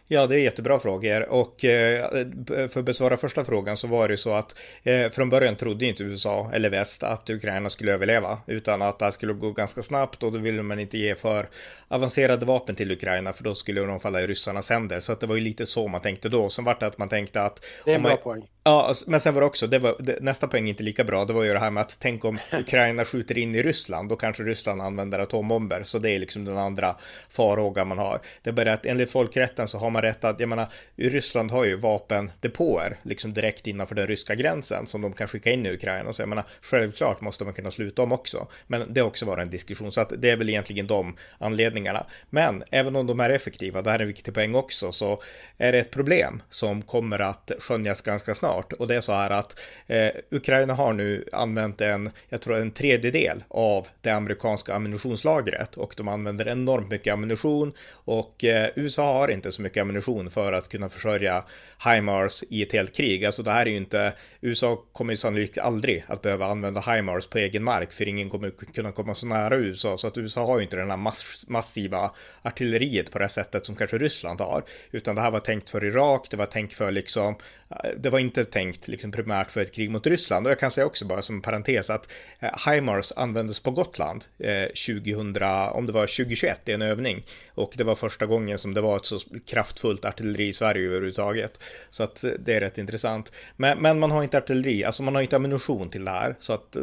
Ja, 0.08 0.26
det 0.26 0.34
är 0.34 0.38
jättebra 0.38 0.78
frågor 0.78 1.28
och 1.28 1.64
eh, 1.64 2.10
för 2.46 2.78
att 2.78 2.84
besvara 2.84 3.16
första 3.16 3.44
frågan 3.44 3.76
så 3.76 3.86
var 3.88 4.08
det 4.08 4.16
så 4.16 4.34
att 4.34 4.58
eh, 4.82 5.10
från 5.10 5.30
början 5.30 5.56
trodde 5.56 5.86
inte 5.86 6.02
USA 6.02 6.50
eller 6.52 6.70
väst 6.70 7.02
att 7.02 7.30
Ukraina 7.30 7.70
skulle 7.70 7.92
överleva 7.92 8.38
utan 8.46 8.82
att 8.82 8.98
det 8.98 9.04
här 9.04 9.12
skulle 9.12 9.32
gå 9.32 9.52
ganska 9.52 9.82
snabbt 9.82 10.22
och 10.22 10.32
då 10.32 10.38
ville 10.38 10.62
man 10.62 10.80
inte 10.80 10.98
ge 10.98 11.14
för 11.14 11.48
avancerade 11.88 12.46
vapen 12.46 12.74
till 12.74 12.92
Ukraina 12.92 13.32
för 13.32 13.44
då 13.44 13.54
skulle 13.54 13.80
de 13.80 14.00
falla 14.00 14.22
i 14.22 14.26
ryssarnas 14.26 14.70
händer. 14.70 15.00
Så 15.00 15.12
att 15.12 15.20
det 15.20 15.26
var 15.26 15.34
ju 15.34 15.40
lite 15.40 15.66
så 15.66 15.88
man 15.88 16.00
tänkte 16.00 16.28
då. 16.28 16.50
Sen 16.50 16.64
vart 16.64 16.80
det 16.80 16.86
att 16.86 16.98
man 16.98 17.08
tänkte 17.08 17.42
att... 17.42 17.64
Det 17.84 17.90
är 17.90 17.96
en 17.96 18.02
bra 18.02 18.10
man, 18.10 18.22
poäng. 18.22 18.48
Ja, 18.66 18.94
men 19.06 19.20
sen 19.20 19.34
var 19.34 19.40
det 19.40 19.46
också, 19.46 19.66
det 19.66 19.78
var, 19.78 19.96
det, 19.98 20.18
nästa 20.20 20.48
poäng 20.48 20.68
inte 20.68 20.82
lika 20.82 21.04
bra, 21.04 21.24
det 21.24 21.32
var 21.32 21.42
ju 21.42 21.52
det 21.52 21.58
här 21.58 21.70
med 21.70 21.80
att 21.80 21.98
tänk 22.00 22.24
om 22.24 22.38
Ukraina 22.52 23.04
skjuter 23.04 23.38
in 23.38 23.54
i 23.54 23.62
Ryssland, 23.62 24.08
då 24.08 24.16
kanske 24.16 24.42
Ryssland 24.42 24.82
använder 24.82 25.18
atombomber. 25.18 25.82
Så 25.84 25.98
det 25.98 26.10
är 26.10 26.18
liksom 26.18 26.44
den 26.44 26.58
andra 26.58 26.96
farhågan 27.30 27.88
man 27.88 27.98
har. 27.98 28.20
Det 28.42 28.50
är 28.50 28.54
bara 28.54 28.72
att 28.72 28.86
enligt 28.86 29.10
folkrätten 29.10 29.68
så 29.68 29.78
har 29.78 29.90
man 29.90 30.02
rätt 30.02 30.24
att, 30.24 30.40
jag 30.40 30.48
menar, 30.48 30.66
Ryssland 30.96 31.50
har 31.50 31.64
ju 31.64 31.76
vapendepåer 31.76 32.98
liksom 33.02 33.32
direkt 33.32 33.66
innanför 33.66 33.94
den 33.94 34.06
ryska 34.06 34.34
gränsen 34.34 34.86
som 34.86 35.02
de 35.02 35.12
kan 35.12 35.28
skicka 35.28 35.50
in 35.50 35.66
i 35.66 35.72
Ukraina. 35.72 36.12
Så 36.12 36.22
jag 36.22 36.28
menar, 36.28 36.44
självklart 36.60 37.20
måste 37.20 37.44
man 37.44 37.54
kunna 37.54 37.70
sluta 37.70 38.02
dem 38.02 38.12
också. 38.12 38.46
Men 38.66 38.94
det 38.94 39.00
har 39.00 39.08
också 39.08 39.26
varit 39.26 39.42
en 39.42 39.50
diskussion, 39.50 39.92
så 39.92 40.00
att 40.00 40.12
det 40.18 40.30
är 40.30 40.36
väl 40.36 40.48
egentligen 40.48 40.86
de 40.86 41.16
anledningarna. 41.38 42.06
Men 42.30 42.64
även 42.70 42.96
om 42.96 43.06
de 43.06 43.20
är 43.20 43.30
effektiva, 43.30 43.82
det 43.82 43.90
här 43.90 43.98
är 43.98 44.02
en 44.02 44.08
viktig 44.08 44.34
poäng 44.34 44.54
också, 44.54 44.92
så 44.92 45.22
är 45.58 45.72
det 45.72 45.78
ett 45.78 45.90
problem 45.90 46.42
som 46.50 46.82
kommer 46.82 47.18
att 47.18 47.52
skönjas 47.58 48.02
ganska 48.02 48.34
snart 48.34 48.55
snart. 48.56 48.72
Och 48.72 48.86
det 48.88 48.94
är 48.94 49.00
så 49.00 49.12
här 49.12 49.30
att 49.30 49.58
eh, 49.86 50.08
Ukraina 50.30 50.74
har 50.74 50.92
nu 50.92 51.24
använt 51.32 51.80
en, 51.80 52.10
jag 52.28 52.40
tror 52.40 52.56
en 52.56 52.70
tredjedel 52.70 53.44
av 53.48 53.86
det 54.00 54.10
amerikanska 54.10 54.74
ammunitionslagret 54.74 55.76
och 55.76 55.94
de 55.96 56.08
använder 56.08 56.48
enormt 56.48 56.90
mycket 56.90 57.12
ammunition 57.12 57.72
och 58.04 58.44
eh, 58.44 58.68
USA 58.76 59.12
har 59.12 59.28
inte 59.28 59.52
så 59.52 59.62
mycket 59.62 59.80
ammunition 59.80 60.30
för 60.30 60.52
att 60.52 60.68
kunna 60.68 60.88
försörja 60.88 61.44
HIMARS 61.84 62.44
i 62.50 62.62
ett 62.62 62.72
helt 62.72 62.96
krig. 62.96 63.24
Alltså 63.24 63.42
det 63.42 63.50
här 63.50 63.66
är 63.66 63.70
ju 63.70 63.76
inte, 63.76 64.12
USA 64.40 64.84
kommer 64.92 65.12
ju 65.12 65.16
sannolikt 65.16 65.58
aldrig 65.58 66.04
att 66.06 66.22
behöva 66.22 66.46
använda 66.46 66.80
HIMARS 66.80 67.26
på 67.26 67.38
egen 67.38 67.64
mark 67.64 67.92
för 67.92 68.08
ingen 68.08 68.30
kommer 68.30 68.50
kunna 68.74 68.92
komma 68.92 69.14
så 69.14 69.26
nära 69.26 69.56
USA 69.56 69.98
så 69.98 70.06
att 70.06 70.18
USA 70.18 70.46
har 70.46 70.58
ju 70.58 70.64
inte 70.64 70.76
den 70.76 70.90
här 70.90 70.96
mass 70.96 71.44
massiva 71.48 72.10
artilleriet 72.42 73.10
på 73.10 73.18
det 73.18 73.28
sättet 73.28 73.66
som 73.66 73.76
kanske 73.76 73.98
Ryssland 73.98 74.40
har 74.40 74.64
utan 74.90 75.14
det 75.14 75.20
här 75.20 75.30
var 75.30 75.40
tänkt 75.40 75.70
för 75.70 75.84
Irak, 75.84 76.26
det 76.30 76.36
var 76.36 76.46
tänkt 76.46 76.74
för 76.74 76.92
liksom, 76.92 77.36
Eh, 77.70 77.90
det 77.96 78.10
var 78.10 78.18
inte 78.18 78.44
tänkt 78.44 78.88
liksom 78.88 79.12
primärt 79.12 79.50
för 79.50 79.60
ett 79.60 79.74
krig 79.74 79.90
mot 79.90 80.06
Ryssland. 80.06 80.46
Och 80.46 80.50
jag 80.50 80.58
kan 80.58 80.70
säga 80.70 80.86
också 80.86 81.04
bara 81.04 81.22
som 81.22 81.42
parentes 81.42 81.90
att 81.90 82.12
eh, 82.40 82.50
HIMARS 82.66 83.12
användes 83.16 83.60
på 83.60 83.70
Gotland 83.70 84.24
eh, 84.38 84.66
2000, 84.86 85.42
om 85.72 85.86
det 85.86 85.92
var 85.92 86.06
2021 86.06 86.68
i 86.68 86.72
en 86.72 86.82
övning. 86.82 87.24
Och 87.54 87.72
det 87.76 87.84
var 87.84 87.94
första 87.94 88.26
gången 88.26 88.58
som 88.58 88.74
det 88.74 88.80
var 88.80 88.96
ett 88.96 89.06
så 89.06 89.18
kraftfullt 89.46 90.04
artilleri 90.04 90.48
i 90.48 90.52
Sverige 90.52 90.86
överhuvudtaget. 90.86 91.60
Så 91.90 92.02
att 92.02 92.24
eh, 92.24 92.30
det 92.38 92.54
är 92.54 92.60
rätt 92.60 92.78
intressant. 92.78 93.32
Men, 93.56 93.78
men 93.78 93.98
man 93.98 94.10
har 94.10 94.22
inte 94.22 94.38
artilleri, 94.38 94.84
alltså 94.84 95.02
man 95.02 95.14
har 95.14 95.22
inte 95.22 95.36
ammunition 95.36 95.90
till 95.90 96.04
det 96.04 96.10
här. 96.10 96.36
Så 96.38 96.52
att, 96.52 96.76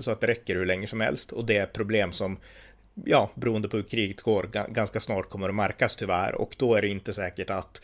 så 0.00 0.10
att 0.10 0.20
det 0.20 0.26
räcker 0.26 0.56
hur 0.56 0.66
länge 0.66 0.86
som 0.86 1.00
helst. 1.00 1.32
Och 1.32 1.44
det 1.44 1.56
är 1.56 1.66
problem 1.66 2.12
som 2.12 2.38
ja, 3.04 3.30
beroende 3.34 3.68
på 3.68 3.76
hur 3.76 3.84
kriget 3.84 4.20
går, 4.20 4.50
ganska 4.68 5.00
snart 5.00 5.28
kommer 5.28 5.48
att 5.48 5.54
märkas 5.54 5.96
tyvärr. 5.96 6.34
Och 6.34 6.54
då 6.58 6.74
är 6.74 6.82
det 6.82 6.88
inte 6.88 7.12
säkert 7.12 7.50
att 7.50 7.82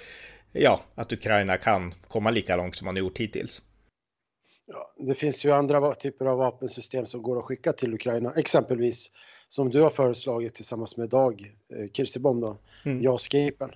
ja, 0.59 0.81
att 0.95 1.13
Ukraina 1.13 1.57
kan 1.57 1.95
komma 2.09 2.31
lika 2.31 2.57
långt 2.57 2.77
som 2.77 2.85
man 2.85 2.97
har 2.97 3.01
gjort 3.01 3.19
hittills. 3.19 3.63
Ja, 4.67 4.95
det 5.07 5.15
finns 5.15 5.45
ju 5.45 5.53
andra 5.53 5.95
typer 5.95 6.27
av 6.27 6.39
vapensystem 6.39 7.07
som 7.07 7.23
går 7.23 7.39
att 7.39 7.45
skicka 7.45 7.73
till 7.73 7.95
Ukraina, 7.95 8.33
exempelvis 8.33 9.11
som 9.49 9.71
du 9.71 9.81
har 9.81 9.91
föreslagit 9.91 10.55
tillsammans 10.55 10.97
med 10.97 11.09
Dag 11.09 11.55
eh, 11.75 11.91
Kirsebom 11.93 12.41
då, 12.41 12.59
mm. 12.85 13.03
JAS 13.03 13.29
Gripen. 13.29 13.71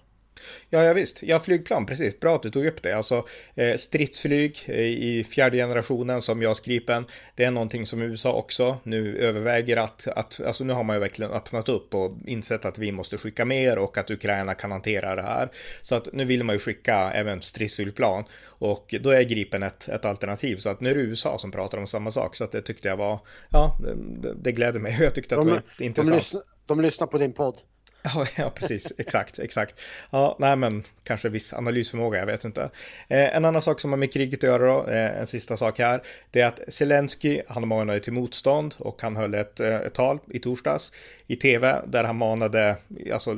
Ja, 0.70 0.84
ja 0.84 0.92
visst. 0.92 1.22
Ja, 1.22 1.40
flygplan, 1.40 1.86
precis. 1.86 2.20
Bra 2.20 2.34
att 2.34 2.42
du 2.42 2.50
tog 2.50 2.66
upp 2.66 2.82
det. 2.82 2.92
Alltså 2.92 3.26
eh, 3.54 3.76
stridsflyg 3.76 4.64
eh, 4.66 4.80
i 4.80 5.24
fjärde 5.24 5.56
generationen 5.56 6.22
som 6.22 6.42
JAS 6.42 6.60
Gripen. 6.60 7.04
Det 7.34 7.44
är 7.44 7.50
någonting 7.50 7.86
som 7.86 8.02
USA 8.02 8.32
också 8.32 8.78
nu 8.82 9.18
överväger 9.18 9.76
att, 9.76 10.08
att, 10.08 10.40
alltså 10.40 10.64
nu 10.64 10.72
har 10.72 10.84
man 10.84 10.96
ju 10.96 11.00
verkligen 11.00 11.32
öppnat 11.32 11.68
upp 11.68 11.94
och 11.94 12.16
insett 12.26 12.64
att 12.64 12.78
vi 12.78 12.92
måste 12.92 13.18
skicka 13.18 13.44
mer 13.44 13.78
och 13.78 13.98
att 13.98 14.10
Ukraina 14.10 14.54
kan 14.54 14.72
hantera 14.72 15.16
det 15.16 15.22
här. 15.22 15.50
Så 15.82 15.94
att 15.94 16.08
nu 16.12 16.24
vill 16.24 16.44
man 16.44 16.54
ju 16.54 16.60
skicka 16.60 17.12
även 17.14 17.42
stridsflygplan 17.42 18.24
och 18.44 18.94
då 19.00 19.10
är 19.10 19.22
Gripen 19.22 19.62
ett, 19.62 19.88
ett 19.88 20.04
alternativ. 20.04 20.56
Så 20.56 20.68
att 20.68 20.80
nu 20.80 20.90
är 20.90 20.94
det 20.94 21.00
USA 21.00 21.38
som 21.38 21.50
pratar 21.50 21.78
om 21.78 21.86
samma 21.86 22.10
sak. 22.10 22.36
Så 22.36 22.44
att 22.44 22.52
det 22.52 22.62
tyckte 22.62 22.88
jag 22.88 22.96
var, 22.96 23.20
ja, 23.50 23.78
det, 24.22 24.34
det 24.34 24.52
gläder 24.52 24.80
mig. 24.80 24.96
Jag 25.00 25.14
tyckte 25.14 25.36
att 25.36 25.42
de, 25.42 25.48
det 25.48 25.52
var 25.52 25.86
intressant. 25.86 26.32
De 26.32 26.40
de 26.70 26.80
lyssnar 26.80 27.06
på 27.06 27.18
din 27.18 27.32
podd. 27.32 27.56
Ja, 28.02 28.26
ja, 28.36 28.50
precis, 28.50 28.92
exakt, 28.98 29.38
exakt. 29.38 29.80
Ja, 30.10 30.36
nej, 30.38 30.56
men 30.56 30.82
kanske 31.04 31.28
viss 31.28 31.52
analysförmåga, 31.52 32.18
jag 32.18 32.26
vet 32.26 32.44
inte. 32.44 32.62
Eh, 33.08 33.36
en 33.36 33.44
annan 33.44 33.62
sak 33.62 33.80
som 33.80 33.90
har 33.90 33.98
med 33.98 34.12
kriget 34.12 34.38
att 34.38 34.50
göra 34.50 34.66
då, 34.66 34.86
eh, 34.90 35.20
en 35.20 35.26
sista 35.26 35.56
sak 35.56 35.78
här, 35.78 36.02
det 36.30 36.40
är 36.40 36.46
att 36.46 36.60
Zelensky, 36.68 37.40
han 37.48 37.68
manade 37.68 38.00
till 38.00 38.12
motstånd 38.12 38.74
och 38.78 39.02
han 39.02 39.16
höll 39.16 39.34
ett, 39.34 39.60
eh, 39.60 39.76
ett 39.76 39.94
tal 39.94 40.18
i 40.30 40.38
torsdags 40.38 40.92
i 41.30 41.36
tv 41.36 41.82
där 41.86 42.04
han 42.04 42.16
manade 42.16 42.76
alltså, 43.12 43.36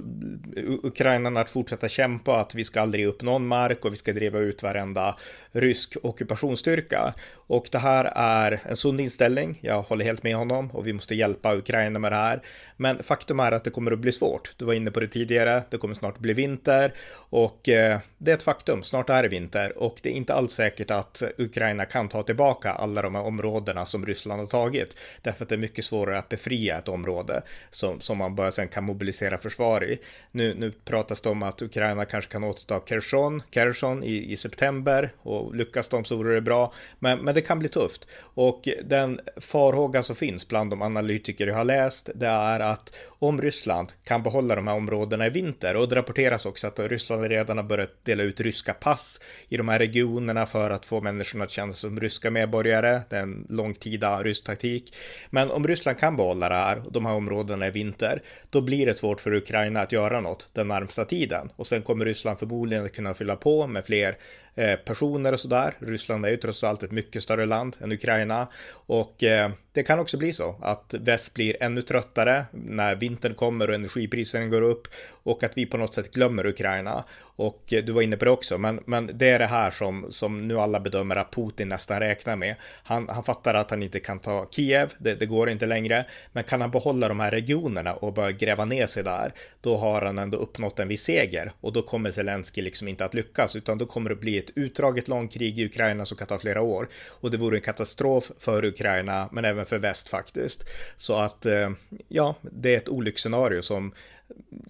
ukrainarna 0.83 1.41
att 1.41 1.51
fortsätta 1.51 1.89
kämpa, 1.89 2.41
att 2.41 2.55
vi 2.55 2.65
ska 2.65 2.81
aldrig 2.81 3.07
upp 3.07 3.23
någon 3.23 3.47
mark 3.47 3.85
och 3.85 3.93
vi 3.93 3.97
ska 3.97 4.13
driva 4.13 4.39
ut 4.39 4.63
varenda 4.63 5.17
rysk 5.51 5.97
ockupationsstyrka. 6.03 7.15
Och 7.47 7.69
det 7.73 7.79
här 7.79 8.13
är 8.15 8.61
en 8.65 8.77
sund 8.77 9.01
inställning. 9.01 9.59
Jag 9.61 9.83
håller 9.83 10.05
helt 10.05 10.23
med 10.23 10.37
honom 10.37 10.71
och 10.71 10.87
vi 10.87 10.93
måste 10.93 11.15
hjälpa 11.15 11.57
Ukraina 11.57 11.99
med 11.99 12.13
det 12.13 12.17
här. 12.17 12.43
Men 12.77 13.03
faktum 13.03 13.41
är 13.41 13.53
att 13.53 13.65
det 13.65 13.71
kommer 13.71 13.93
att 13.93 13.99
bli 13.99 14.13
svårt. 14.13 14.52
Du 14.57 14.65
var 14.65 14.75
inne 14.75 14.91
på 14.91 15.01
det 15.01 15.07
tidigare. 15.07 15.63
Det 15.71 15.79
kommer 15.79 15.95
snart 15.95 16.19
bli 16.19 16.35
vinter 16.35 16.95
och 17.15 17.69
eh, 17.69 17.99
det 18.19 18.31
är 18.31 18.35
ett 18.35 18.43
faktum. 18.43 18.83
Snart 18.83 19.11
är 19.11 19.23
det 19.23 19.29
vinter 19.29 19.79
och 19.79 19.99
det 20.03 20.09
är 20.09 20.13
inte 20.13 20.35
alls 20.35 20.53
säkert 20.53 20.91
att 20.91 21.23
Ukraina 21.39 21.85
kan 21.85 22.09
ta 22.09 22.23
tillbaka 22.23 22.73
alla 22.73 23.03
de 23.03 23.15
här 23.15 23.23
områdena 23.23 23.85
som 23.85 24.07
Ryssland 24.07 24.41
har 24.41 24.47
tagit. 24.47 24.97
Därför 25.23 25.45
att 25.45 25.49
det 25.49 25.55
är 25.55 25.59
mycket 25.59 25.85
svårare 25.85 26.19
att 26.19 26.29
befria 26.29 26.79
ett 26.79 26.89
område 26.89 27.43
som, 27.71 28.01
som 28.01 28.19
man 28.19 28.35
bara 28.35 28.51
sen 28.51 28.69
kan 28.69 28.85
mobilisera 28.85 29.39
försvar 29.39 29.85
i. 29.85 29.99
Nu, 30.31 30.55
nu 30.55 30.73
pratas 30.85 31.21
det 31.21 31.29
om 31.29 31.43
att 31.43 31.63
Ukraina 31.63 32.05
kanske 32.05 32.33
kan 32.33 32.45
återta 32.45 32.81
Kherson, 32.81 33.43
Kherson 33.51 34.05
i, 34.05 34.33
i 34.33 34.37
september 34.37 35.13
och 35.23 35.55
lyckas 35.55 35.89
de 35.89 36.05
så 36.05 36.17
vore 36.17 36.35
det 36.35 36.41
bra. 36.41 36.73
Men, 36.99 37.19
men 37.19 37.35
det 37.35 37.41
kan 37.41 37.59
bli 37.59 37.69
tufft 37.69 38.09
och 38.35 38.69
den 38.85 39.21
farhåga 39.37 40.03
som 40.03 40.17
finns 40.17 40.49
bland 40.49 40.71
de 40.71 40.83
analytiker 40.83 41.47
jag 41.47 41.55
har 41.55 41.65
läst 41.65 42.11
det 42.15 42.27
är 42.27 42.61
att 42.61 42.95
om 43.19 43.43
Ryssland 43.43 43.93
kan 44.05 44.23
behålla 44.23 44.42
de 44.49 44.67
här 44.67 44.75
områdena 44.75 45.27
i 45.27 45.31
vinter 45.31 45.77
och 45.77 45.89
det 45.89 45.97
rapporteras 45.97 46.47
också 46.47 46.67
att 46.67 46.79
Ryssland 46.79 47.25
redan 47.25 47.57
har 47.57 47.65
börjat 47.65 48.05
dela 48.05 48.23
ut 48.23 48.41
ryska 48.41 48.75
pass 48.75 49.21
i 49.49 49.57
de 49.57 49.69
här 49.69 49.79
regionerna 49.79 50.47
för 50.47 50.71
att 50.71 50.87
få 50.87 51.01
människorna 51.01 51.45
att 51.45 51.51
känna 51.51 51.73
sig 51.73 51.81
som 51.81 52.01
ryska 52.01 52.31
medborgare. 52.31 53.01
Det 53.09 53.17
är 53.17 53.23
en 53.23 53.47
långtida 53.49 54.23
rysk 54.23 54.45
taktik. 54.45 54.95
Men 55.31 55.51
om 55.51 55.67
Ryssland 55.67 55.99
kan 55.99 56.17
behålla 56.17 56.49
det 56.49 56.55
här, 56.55 56.83
de 56.91 57.07
här 57.07 57.15
områdena 57.15 57.67
i 57.67 57.71
vinter, 57.71 58.23
då 58.51 58.61
blir 58.61 58.87
det 58.87 58.95
svårt 58.95 59.21
för 59.21 59.35
Ukraina 59.35 59.81
att 59.81 59.93
göra 59.93 60.21
något 60.21 60.49
den 60.53 60.69
närmsta 60.69 61.05
tiden. 61.05 61.51
Och 61.57 61.67
sen 61.67 61.83
kommer 61.83 62.05
Ryssland 62.05 62.39
förmodligen 62.39 62.85
att 62.85 62.93
kunna 62.93 63.15
fylla 63.15 63.37
på 63.37 63.67
med 63.67 63.87
fler 63.87 64.17
Eh, 64.55 64.77
personer 64.77 65.33
och 65.33 65.41
sådär. 65.41 65.75
Ryssland 65.79 66.27
är 66.27 66.31
ju 66.31 66.37
trots 66.37 66.65
allt 66.65 66.83
ett 66.83 66.91
mycket 66.91 67.23
större 67.23 67.47
land 67.47 67.77
än 67.81 67.93
Ukraina 67.93 68.49
och 68.87 69.25
eh, 69.25 69.51
det 69.73 69.83
kan 69.83 69.99
också 69.99 70.19
bli 70.19 70.33
så 70.33 70.57
att 70.63 70.95
väst 71.01 71.35
blir 71.35 71.63
ännu 71.63 71.83
tröttare 71.83 72.45
när 72.53 72.97
vintern 72.97 73.35
kommer 73.35 73.69
och 73.69 73.75
energipriserna 73.75 74.47
går 74.47 74.63
upp 74.63 74.89
och 75.23 75.45
att 75.45 75.57
vi 75.57 75.67
på 75.67 75.77
något 75.77 75.95
sätt 75.95 76.15
glömmer 76.15 76.47
Ukraina. 76.47 77.05
Och 77.43 77.73
eh, 77.73 77.85
du 77.85 77.93
var 77.93 78.03
inne 78.03 78.17
på 78.17 78.25
det 78.25 78.31
också, 78.31 78.59
men, 78.59 78.81
men 78.87 79.11
det 79.15 79.29
är 79.29 79.39
det 79.39 79.47
här 79.47 79.71
som, 79.71 80.07
som 80.11 80.49
nu 80.49 80.59
alla 80.59 80.81
bedömer 80.81 81.17
att 81.17 81.31
Putin 81.31 81.69
nästan 81.69 82.01
räknar 82.01 82.37
med. 82.37 82.55
Han, 82.83 83.09
han 83.09 83.25
fattar 83.25 83.55
att 83.55 83.71
han 83.71 83.83
inte 83.83 84.01
kan 84.01 84.19
ta 84.19 84.49
Kiev, 84.51 84.93
det, 84.99 85.15
det 85.15 85.27
går 85.27 85.51
inte 85.51 85.67
längre, 85.67 86.07
men 86.33 86.45
kan 86.45 86.61
han 86.61 86.71
behålla 86.71 87.09
de 87.09 87.21
här 87.21 87.31
regionerna 87.31 87.95
och 87.95 88.13
börja 88.13 88.33
gräva 88.33 88.65
ner 88.65 88.87
sig 88.87 89.05
där, 89.05 89.33
då 89.61 89.77
har 89.77 90.03
han 90.03 90.19
ändå 90.19 90.39
uppnått 90.39 90.79
en 90.79 90.89
viss 90.89 91.03
seger 91.03 91.53
och 91.61 91.73
då 91.73 91.83
kommer 91.83 92.11
Zelensky 92.11 92.63
liksom 92.63 92.89
inte 92.89 93.05
att 93.05 93.15
lyckas, 93.15 93.57
utan 93.57 93.79
då 93.79 93.87
kommer 93.87 94.11
det 94.11 94.17
bli 94.17 94.39
ett 94.39 94.51
utdraget 94.55 95.09
långt 95.09 95.33
krig 95.33 95.59
i 95.59 95.65
Ukraina 95.65 96.07
som 96.07 96.17
kan 96.17 96.27
ta 96.27 96.39
flera 96.39 96.63
år 96.63 96.89
och 97.09 97.31
det 97.31 97.37
vore 97.37 97.57
en 97.57 97.63
katastrof 97.63 98.33
för 98.39 98.65
Ukraina, 98.65 99.29
men 99.33 99.45
även 99.45 99.67
för 99.67 99.79
väst 99.79 100.09
faktiskt. 100.09 100.65
Så 100.97 101.17
att 101.17 101.47
eh, 101.47 101.71
ja, 102.09 102.35
det 102.41 102.75
är 102.75 102.77
ett 102.77 102.89
olycksscenario 102.89 103.63
som 103.63 103.93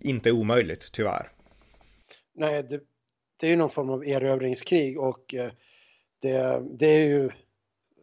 inte 0.00 0.28
är 0.28 0.32
omöjligt, 0.32 0.92
tyvärr. 0.92 1.28
Nej, 2.34 2.62
det, 2.62 2.80
det 3.36 3.46
är 3.46 3.50
ju 3.50 3.56
någon 3.56 3.70
form 3.70 3.90
av 3.90 4.06
erövringskrig 4.06 5.00
och 5.00 5.34
eh, 5.34 5.50
det, 6.20 6.62
det 6.78 6.86
är 6.86 7.06
ju 7.06 7.30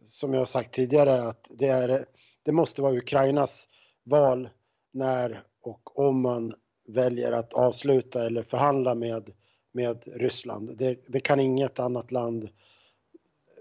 som 0.04 0.34
jag 0.34 0.40
har 0.40 0.46
sagt 0.46 0.74
tidigare 0.74 1.22
att 1.22 1.50
det, 1.50 1.68
är, 1.68 2.06
det 2.42 2.52
måste 2.52 2.82
vara 2.82 2.96
Ukrainas 2.96 3.68
val 4.02 4.48
när 4.92 5.44
och 5.62 5.98
om 5.98 6.20
man 6.20 6.54
väljer 6.88 7.32
att 7.32 7.52
avsluta 7.52 8.26
eller 8.26 8.42
förhandla 8.42 8.94
med 8.94 9.32
med 9.72 10.02
Ryssland. 10.06 10.78
Det, 10.78 10.98
det 11.06 11.20
kan 11.20 11.40
inget 11.40 11.78
annat 11.78 12.12
land. 12.12 12.48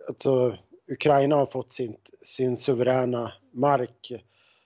Alltså, 0.07 0.57
Ukraina 0.87 1.35
har 1.35 1.45
fått 1.45 1.73
sin, 1.73 1.97
sin 2.21 2.57
suveräna 2.57 3.33
mark, 3.51 4.23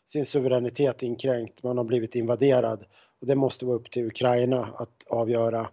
sin 0.08 0.26
suveränitet 0.26 1.04
inkränkt. 1.04 1.64
Man 1.64 1.78
har 1.78 1.84
blivit 1.84 2.16
invaderad 2.16 2.86
och 3.22 3.28
det 3.28 3.36
måste 3.36 3.66
vara 3.66 3.76
upp 3.76 3.92
till 3.92 4.06
Ukraina 4.06 4.70
att 4.76 5.04
avgöra 5.08 5.70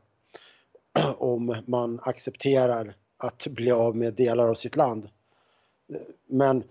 om 1.18 1.56
man 1.66 2.00
accepterar 2.02 2.97
att 3.16 3.47
bli 3.47 3.70
av 3.70 3.97
med 3.97 4.14
delar 4.14 4.49
av 4.49 4.54
sitt 4.54 4.76
land. 4.76 5.09
Men 6.26 6.64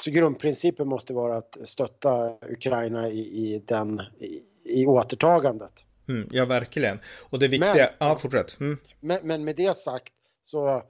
så 0.00 0.10
grundprincipen 0.10 0.88
måste 0.88 1.12
vara 1.14 1.36
att 1.36 1.56
stötta 1.64 2.36
Ukraina 2.50 3.08
i, 3.08 3.20
i 3.20 3.62
den, 3.66 4.02
i, 4.18 4.42
i 4.64 4.86
återtagandet. 4.86 5.84
Mm, 6.08 6.28
ja, 6.30 6.44
verkligen. 6.44 6.98
Och 7.30 7.38
det 7.38 7.48
viktiga... 7.48 7.74
Men, 7.74 8.08
ja, 8.08 8.16
fortsätt. 8.16 8.60
Mm. 8.60 8.78
Men, 9.00 9.18
men, 9.22 9.44
med 9.44 9.56
det 9.56 9.76
sagt 9.76 10.14
så 10.42 10.82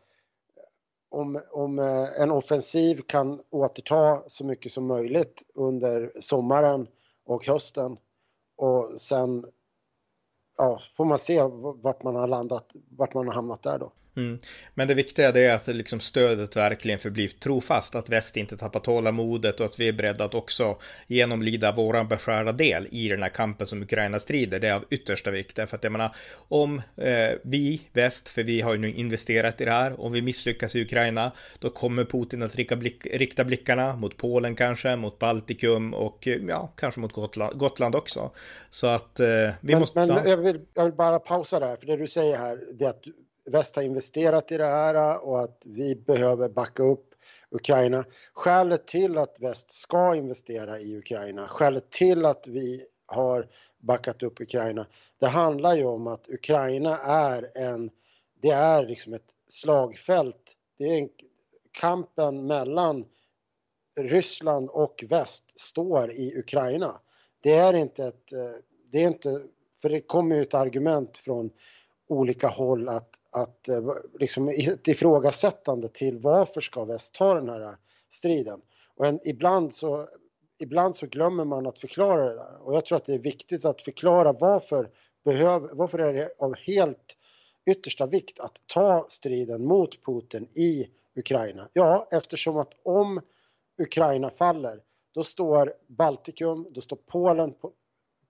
om, 1.11 1.41
om 1.51 1.79
eh, 1.79 2.23
en 2.23 2.31
offensiv 2.31 3.03
kan 3.07 3.41
återta 3.51 4.23
så 4.27 4.45
mycket 4.45 4.73
som 4.73 4.87
möjligt 4.87 5.43
under 5.55 6.13
sommaren 6.21 6.87
och 7.25 7.47
hösten 7.47 7.97
och 8.57 9.01
sen 9.01 9.47
ja, 10.61 10.81
får 10.97 11.05
man 11.05 11.19
se 11.19 11.43
vart 11.83 12.03
man 12.03 12.17
har 12.17 12.27
landat, 12.27 12.73
vart 12.97 13.15
man 13.15 13.27
har 13.27 13.35
hamnat 13.35 13.63
där 13.63 13.79
då. 13.79 13.93
Mm. 14.17 14.39
Men 14.75 14.89
det 14.89 14.95
viktiga 14.95 15.29
är 15.29 15.55
att 15.55 15.67
liksom 15.67 16.01
stödet 16.01 16.57
verkligen 16.57 16.99
förblir 16.99 17.29
trofast, 17.29 17.95
att 17.95 18.09
väst 18.09 18.37
inte 18.37 18.57
tappar 18.57 18.81
tålamodet 18.81 19.61
och 19.61 19.67
att 19.67 19.81
vi 19.81 19.89
är 19.89 19.93
beredda 19.93 20.25
att 20.25 20.35
också 20.35 20.77
genomlida 21.07 21.73
våran 21.73 22.09
beskärda 22.09 22.53
del 22.53 22.87
i 22.91 23.09
den 23.09 23.23
här 23.23 23.31
kampen 23.31 23.67
som 23.67 23.83
Ukraina 23.83 24.19
strider. 24.19 24.61
Det 24.61 24.69
är 24.69 24.75
av 24.75 24.85
yttersta 24.91 25.31
vikt, 25.31 25.57
därför 25.57 25.77
att 25.77 25.85
jag 25.85 25.93
menar, 25.93 26.15
om 26.49 26.83
eh, 26.97 27.31
vi, 27.43 27.81
väst, 27.93 28.29
för 28.29 28.43
vi 28.43 28.61
har 28.61 28.73
ju 28.73 28.79
nu 28.79 28.93
investerat 28.93 29.61
i 29.61 29.65
det 29.65 29.71
här, 29.71 30.01
om 30.01 30.13
vi 30.13 30.23
misslyckas 30.23 30.77
i 30.77 30.83
Ukraina, 30.83 31.33
då 31.59 31.71
kommer 31.71 32.05
Putin 32.05 32.43
att 32.43 32.57
rikta, 32.57 32.77
blick, 32.77 33.07
rikta 33.07 33.45
blickarna 33.45 33.97
mot 33.97 34.17
Polen 34.17 34.57
kanske, 34.57 34.97
mot 34.97 35.19
Baltikum 35.19 35.95
och 35.95 36.29
ja, 36.49 36.73
kanske 36.77 37.01
mot 37.01 37.13
Gotland, 37.13 37.59
Gotland 37.59 37.95
också. 37.95 38.31
Så 38.71 38.87
att 38.87 39.21
eh, 39.21 39.27
vi 39.27 39.55
men, 39.61 39.79
måste... 39.79 40.07
Men 40.07 40.31
jag 40.31 40.37
vill, 40.37 40.61
jag 40.75 40.85
vill 40.85 40.95
bara 40.95 41.19
pausa 41.19 41.61
där, 41.61 41.77
för 41.77 41.87
det 41.87 41.97
du 41.97 42.09
säger 42.09 42.39
här, 42.39 42.61
det 42.73 42.85
är 42.85 42.89
att 42.89 43.05
väst 43.51 43.77
har 43.77 43.83
investerat 43.83 44.53
i 44.53 44.57
det 44.57 44.67
här 44.67 44.95
äh, 44.95 45.17
och 45.17 45.41
att 45.41 45.63
vi 45.65 45.97
behöver 45.97 46.49
backa 46.49 46.83
upp 46.83 47.15
Ukraina. 47.51 48.05
Skälet 48.33 48.87
till 48.87 49.19
att 49.19 49.37
väst 49.41 49.71
ska 49.71 50.17
investera 50.17 50.81
i 50.81 50.97
Ukraina, 50.97 51.49
skälet 51.49 51.91
till 51.91 52.25
att 52.25 52.47
vi 52.47 52.87
har 53.07 53.49
backat 53.79 54.23
upp 54.23 54.41
Ukraina, 54.41 54.87
det 55.19 55.27
handlar 55.27 55.75
ju 55.75 55.85
om 55.85 56.07
att 56.07 56.29
Ukraina 56.29 56.99
är 56.99 57.51
en, 57.55 57.91
det 58.41 58.51
är 58.51 58.87
liksom 58.87 59.15
ett 59.15 59.35
slagfält. 59.49 60.57
Det 60.79 60.85
är 60.85 60.99
en, 60.99 61.09
kampen 61.73 62.47
mellan 62.47 63.05
Ryssland 64.01 64.71
och 64.71 65.05
väst 65.09 65.61
står 65.61 66.13
i 66.13 66.39
Ukraina. 66.39 67.01
Det 67.41 67.53
är 67.53 67.75
inte 67.75 68.05
ett, 68.05 68.33
äh, 68.33 68.39
det 68.91 69.03
är 69.03 69.07
inte, 69.07 69.43
för 69.83 69.89
det 69.89 70.01
kommer 70.01 70.37
ju 70.37 70.43
ett 70.43 70.55
argument 70.55 71.17
från 71.17 71.51
olika 72.09 72.49
håll 72.49 72.89
att 72.89 73.20
att 73.31 73.69
eh, 73.69 73.83
liksom 74.19 74.49
ett 74.49 74.89
ifrågasättande 74.89 75.89
till 75.89 76.19
varför 76.19 76.61
ska 76.61 76.85
väst 76.85 77.15
ta 77.15 77.35
den 77.35 77.49
här 77.49 77.61
eh, 77.61 77.75
striden? 78.11 78.61
Och 78.97 79.07
en, 79.07 79.21
ibland, 79.25 79.75
så, 79.75 80.09
ibland 80.59 80.97
så 80.97 81.07
glömmer 81.07 81.45
man 81.45 81.67
att 81.67 81.79
förklara 81.79 82.29
det 82.29 82.35
där 82.35 82.63
och 82.63 82.75
jag 82.75 82.85
tror 82.85 82.97
att 82.97 83.07
det 83.07 83.15
är 83.15 83.19
viktigt 83.19 83.65
att 83.65 83.83
förklara 83.83 84.33
varför, 84.33 84.91
behöv, 85.25 85.69
varför 85.73 85.99
är 85.99 86.13
det 86.13 86.31
av 86.39 86.55
helt 86.57 87.17
yttersta 87.67 88.07
vikt 88.07 88.41
att 88.41 88.61
ta 88.67 89.07
striden 89.09 89.65
mot 89.65 90.05
Putin 90.05 90.49
i 90.57 90.91
Ukraina? 91.17 91.69
Ja, 91.73 92.09
eftersom 92.11 92.57
att 92.57 92.75
om 92.83 93.21
Ukraina 93.79 94.31
faller, 94.31 94.81
då 95.15 95.25
står 95.25 95.75
Baltikum, 95.87 96.67
då 96.71 96.81
står 96.81 96.97
Polen 96.97 97.53
på, 97.53 97.73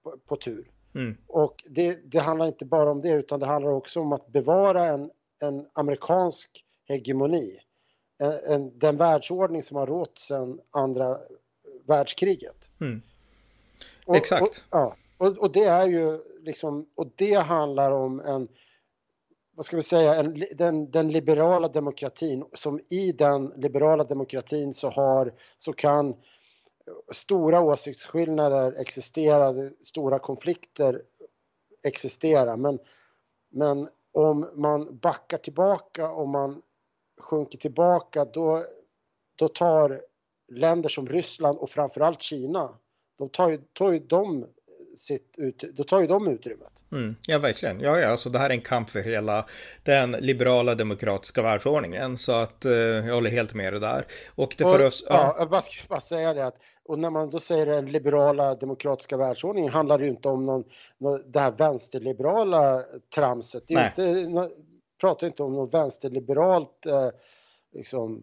på, 0.02 0.16
på 0.26 0.37
tur. 0.37 0.71
Mm. 0.95 1.17
Och 1.27 1.55
det, 1.71 2.13
det, 2.13 2.19
handlar 2.19 2.47
inte 2.47 2.65
bara 2.65 2.91
om 2.91 3.01
det 3.01 3.13
utan 3.13 3.41
det 3.41 3.47
handlar 3.47 3.71
också 3.71 4.01
om 4.01 4.13
att 4.13 4.27
bevara 4.27 4.87
en, 4.87 5.11
en 5.39 5.67
amerikansk 5.73 6.65
hegemoni. 6.89 7.59
En, 8.19 8.55
en, 8.55 8.79
den 8.79 8.97
världsordning 8.97 9.63
som 9.63 9.77
har 9.77 9.87
rått 9.87 10.19
sedan 10.19 10.61
andra 10.71 11.19
världskriget. 11.87 12.71
Mm. 12.81 13.03
Och, 14.05 14.17
Exakt. 14.17 14.43
Och, 14.43 14.57
ja, 14.71 14.97
och, 15.17 15.39
och, 15.39 15.53
det 15.53 15.65
är 15.65 15.87
ju 15.87 16.19
liksom, 16.41 16.87
och 16.95 17.13
det 17.17 17.35
handlar 17.35 17.91
om 17.91 18.21
en, 18.21 18.49
vad 19.55 19.67
ska 19.67 19.77
vi 19.77 19.83
säga, 19.83 20.15
en, 20.15 20.45
den, 20.57 20.91
den 20.91 21.13
liberala 21.13 21.69
demokratin 21.69 22.45
som 22.53 22.81
i 22.91 23.13
den 23.13 23.47
liberala 23.57 24.05
demokratin 24.05 24.75
så 24.75 24.91
har, 24.91 25.35
så 25.59 25.73
kan 25.73 26.17
stora 27.13 27.61
åsiktsskillnader 27.61 28.73
existerar, 28.73 29.73
stora 29.83 30.19
konflikter 30.19 31.03
existerar, 31.83 32.57
Men, 32.57 32.79
men 33.49 33.89
om 34.13 34.51
man 34.55 34.99
backar 34.99 35.39
tillbaka, 35.39 36.11
om 36.11 36.31
man 36.31 36.63
sjunker 37.21 37.59
tillbaka, 37.59 38.25
då, 38.25 38.65
då 39.37 39.49
tar 39.49 40.03
länder 40.49 40.89
som 40.89 41.09
Ryssland 41.09 41.59
och 41.59 41.71
framförallt 41.71 42.23
Kina, 42.23 42.79
de 43.19 43.29
tar 43.29 43.51
ju, 43.51 43.59
tar 43.73 43.93
ju 43.93 43.99
de 43.99 44.47
sitt 44.97 45.35
ut, 45.39 45.65
då 45.73 45.85
tar 45.85 46.01
ju 46.01 46.07
de 46.07 46.29
utrymmet. 46.29 46.73
Mm, 46.93 47.17
ja, 47.27 47.39
verkligen. 47.39 47.81
Ja, 47.81 48.01
ja, 48.01 48.09
alltså 48.09 48.31
det 48.31 48.39
här 48.39 48.51
är 48.51 48.55
en 48.55 48.61
kamp 48.61 48.91
för 48.91 49.01
hela 49.01 49.47
den 49.83 50.11
liberala 50.11 50.75
demokratiska 50.75 51.43
världsordningen. 51.43 52.19
Så 52.19 52.33
att 52.33 52.65
eh, 52.65 52.73
jag 52.73 53.15
håller 53.15 53.31
helt 53.31 53.55
med 53.55 53.73
det 53.73 53.79
där. 53.79 54.07
Och 54.35 54.55
det 54.59 54.65
för 54.65 54.87
oss... 54.87 55.05
Ja, 55.09 55.15
ja 55.15 55.37
jag 55.39 55.51
bara, 55.51 55.63
bara 55.89 56.01
säga 56.01 56.35
det 56.35 56.47
att 56.47 56.57
och 56.91 56.99
när 56.99 57.11
man 57.11 57.31
då 57.31 57.41
säger 57.41 57.67
den 57.67 57.93
liberala 57.93 58.55
demokratiska 58.55 59.17
världsordningen 59.17 59.73
handlar 59.73 59.99
det 59.99 60.05
ju 60.05 60.11
inte 60.11 60.29
om 60.29 60.47
någon, 60.47 60.65
någon 60.99 61.33
det 61.33 61.41
här 61.41 61.51
vänsterliberala 61.51 62.83
tramset. 63.15 63.65
Det 63.69 63.75
är 63.75 63.87
inte, 63.89 64.51
pratar 65.01 65.27
inte 65.27 65.43
om 65.43 65.53
något 65.53 65.75
vänsterliberalt 65.75 66.87
eh, 66.87 67.09
liksom, 67.73 68.23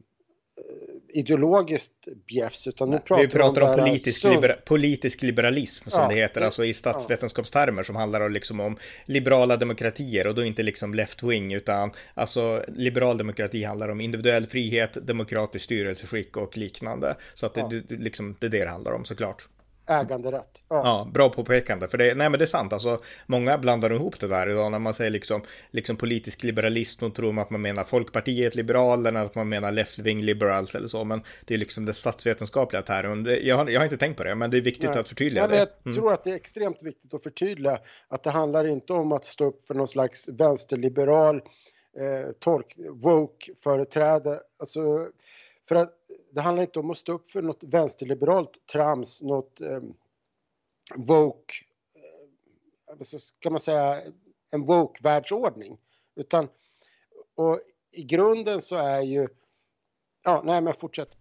ideologiskt 1.10 2.08
bjäfs 2.28 2.68
utan 2.68 2.90
nu 2.90 3.00
pratar 3.00 3.24
vi 3.24 3.28
pratar 3.28 3.62
om, 3.62 3.70
om 3.70 3.76
politisk, 3.76 4.24
libera 4.24 4.54
politisk 4.54 5.22
liberalism 5.22 5.90
som 5.90 6.02
ja, 6.02 6.10
det 6.10 6.16
heter, 6.16 6.42
alltså 6.42 6.66
i 6.66 6.74
statsvetenskapstermer 6.74 7.84
som 7.84 7.96
handlar 7.96 8.22
om, 8.22 8.32
liksom 8.32 8.60
om 8.60 8.78
liberala 9.06 9.58
demokratier 9.58 10.28
och 10.28 10.36
då 10.36 10.44
inte 10.44 10.64
liksom 10.64 10.96
left-wing 10.96 11.56
utan 11.56 11.92
alltså 12.14 12.64
liberal 12.68 13.18
demokrati 13.18 13.64
handlar 13.64 13.90
om 13.90 14.02
individuell 14.02 14.48
frihet, 14.48 14.98
demokratiskt 15.08 15.66
styrelseskick 15.66 16.38
och 16.38 16.58
liknande. 16.58 17.16
Så 17.34 17.46
att 17.46 17.56
det, 17.56 17.62
ja. 17.62 17.82
liksom, 17.90 18.36
det 18.40 18.46
är 18.46 18.50
det 18.50 18.64
det 18.64 18.70
handlar 18.70 18.92
om 18.92 19.06
såklart 19.06 19.48
äganderätt. 19.88 20.63
Ja. 20.70 20.75
ja, 20.75 21.12
bra 21.13 21.29
påpekande. 21.29 21.88
För 21.88 21.98
det, 21.98 22.15
nej, 22.15 22.29
men 22.29 22.39
det 22.39 22.46
är 22.46 22.48
sant, 22.48 22.74
alltså 22.74 23.01
många 23.25 23.58
blandar 23.58 23.94
ihop 23.94 24.20
det 24.20 24.27
där 24.27 24.50
idag 24.50 24.72
när 24.72 24.79
man 24.79 24.94
säger 24.94 25.12
liksom, 25.12 25.41
liksom 25.72 25.98
politisk 25.98 26.44
liberalism, 26.44 27.06
då 27.06 27.10
tror 27.10 27.32
man 27.32 27.41
att 27.41 27.50
man 27.50 27.62
menar 27.62 27.84
Folkpartiet 27.84 28.56
liberalerna, 28.56 29.22
att 29.22 29.36
man 29.36 29.50
menar 29.50 29.72
left-wing 29.72 30.22
liberals 30.22 30.75
eller 30.75 30.88
så, 30.88 31.03
men 31.03 31.22
det 31.46 31.53
är 31.53 31.58
liksom 31.58 31.86
det 31.86 31.94
statsvetenskapliga 31.94 32.82
termen. 32.82 33.27
Jag 33.41 33.56
har, 33.56 33.70
jag 33.70 33.79
har 33.79 33.86
inte 33.86 33.98
tänkt 33.98 34.17
på 34.17 34.24
det, 34.24 34.36
men 34.36 34.51
det 34.51 34.58
är 34.58 34.62
viktigt 34.62 34.89
nej. 34.89 35.00
att 35.00 35.08
förtydliga 35.08 35.48
nej, 35.48 35.51
det. 35.51 35.58
Jag 35.58 35.86
mm. 35.86 35.96
tror 35.98 36.13
att 36.13 36.24
det 36.24 36.32
är 36.32 36.36
extremt 36.36 36.84
viktigt 36.84 37.13
att 37.13 37.24
förtydliga 37.24 37.79
att 38.08 38.24
det 38.24 38.32
handlar 38.32 38.67
inte 38.67 38.94
om 38.94 39.12
att 39.12 39.25
stå 39.25 39.46
upp 39.46 39.67
för 39.67 39.74
någon 39.74 39.88
slags 39.88 40.29
vänsterliberal 40.29 41.36
eh, 41.98 42.32
tolk, 42.39 42.75
woke-företräde. 42.89 44.39
Alltså, 44.60 45.08
för 45.67 45.75
att 45.75 45.94
det 46.31 46.41
handlar 46.41 46.63
inte 46.63 46.79
om 46.79 46.91
att 46.91 46.98
stå 46.98 47.13
upp 47.13 47.27
för 47.27 47.41
något 47.41 47.63
vänsterliberalt 47.63 48.65
trams, 48.65 49.22
något 49.22 49.62
eh, 49.62 49.81
woke, 50.96 51.53
eh, 52.89 53.05
ska 53.05 53.50
man 53.50 53.60
säga, 53.60 54.01
en 54.50 54.65
woke-världsordning. 54.65 55.77
Utan, 56.15 56.50
och 57.36 57.62
i 57.91 58.03
grunden 58.03 58.62
så 58.62 58.75
är 58.75 59.01
ju, 59.01 59.27
ja, 60.24 60.41
nej 60.46 60.62
men 60.62 60.74
fortsätt. 60.74 61.17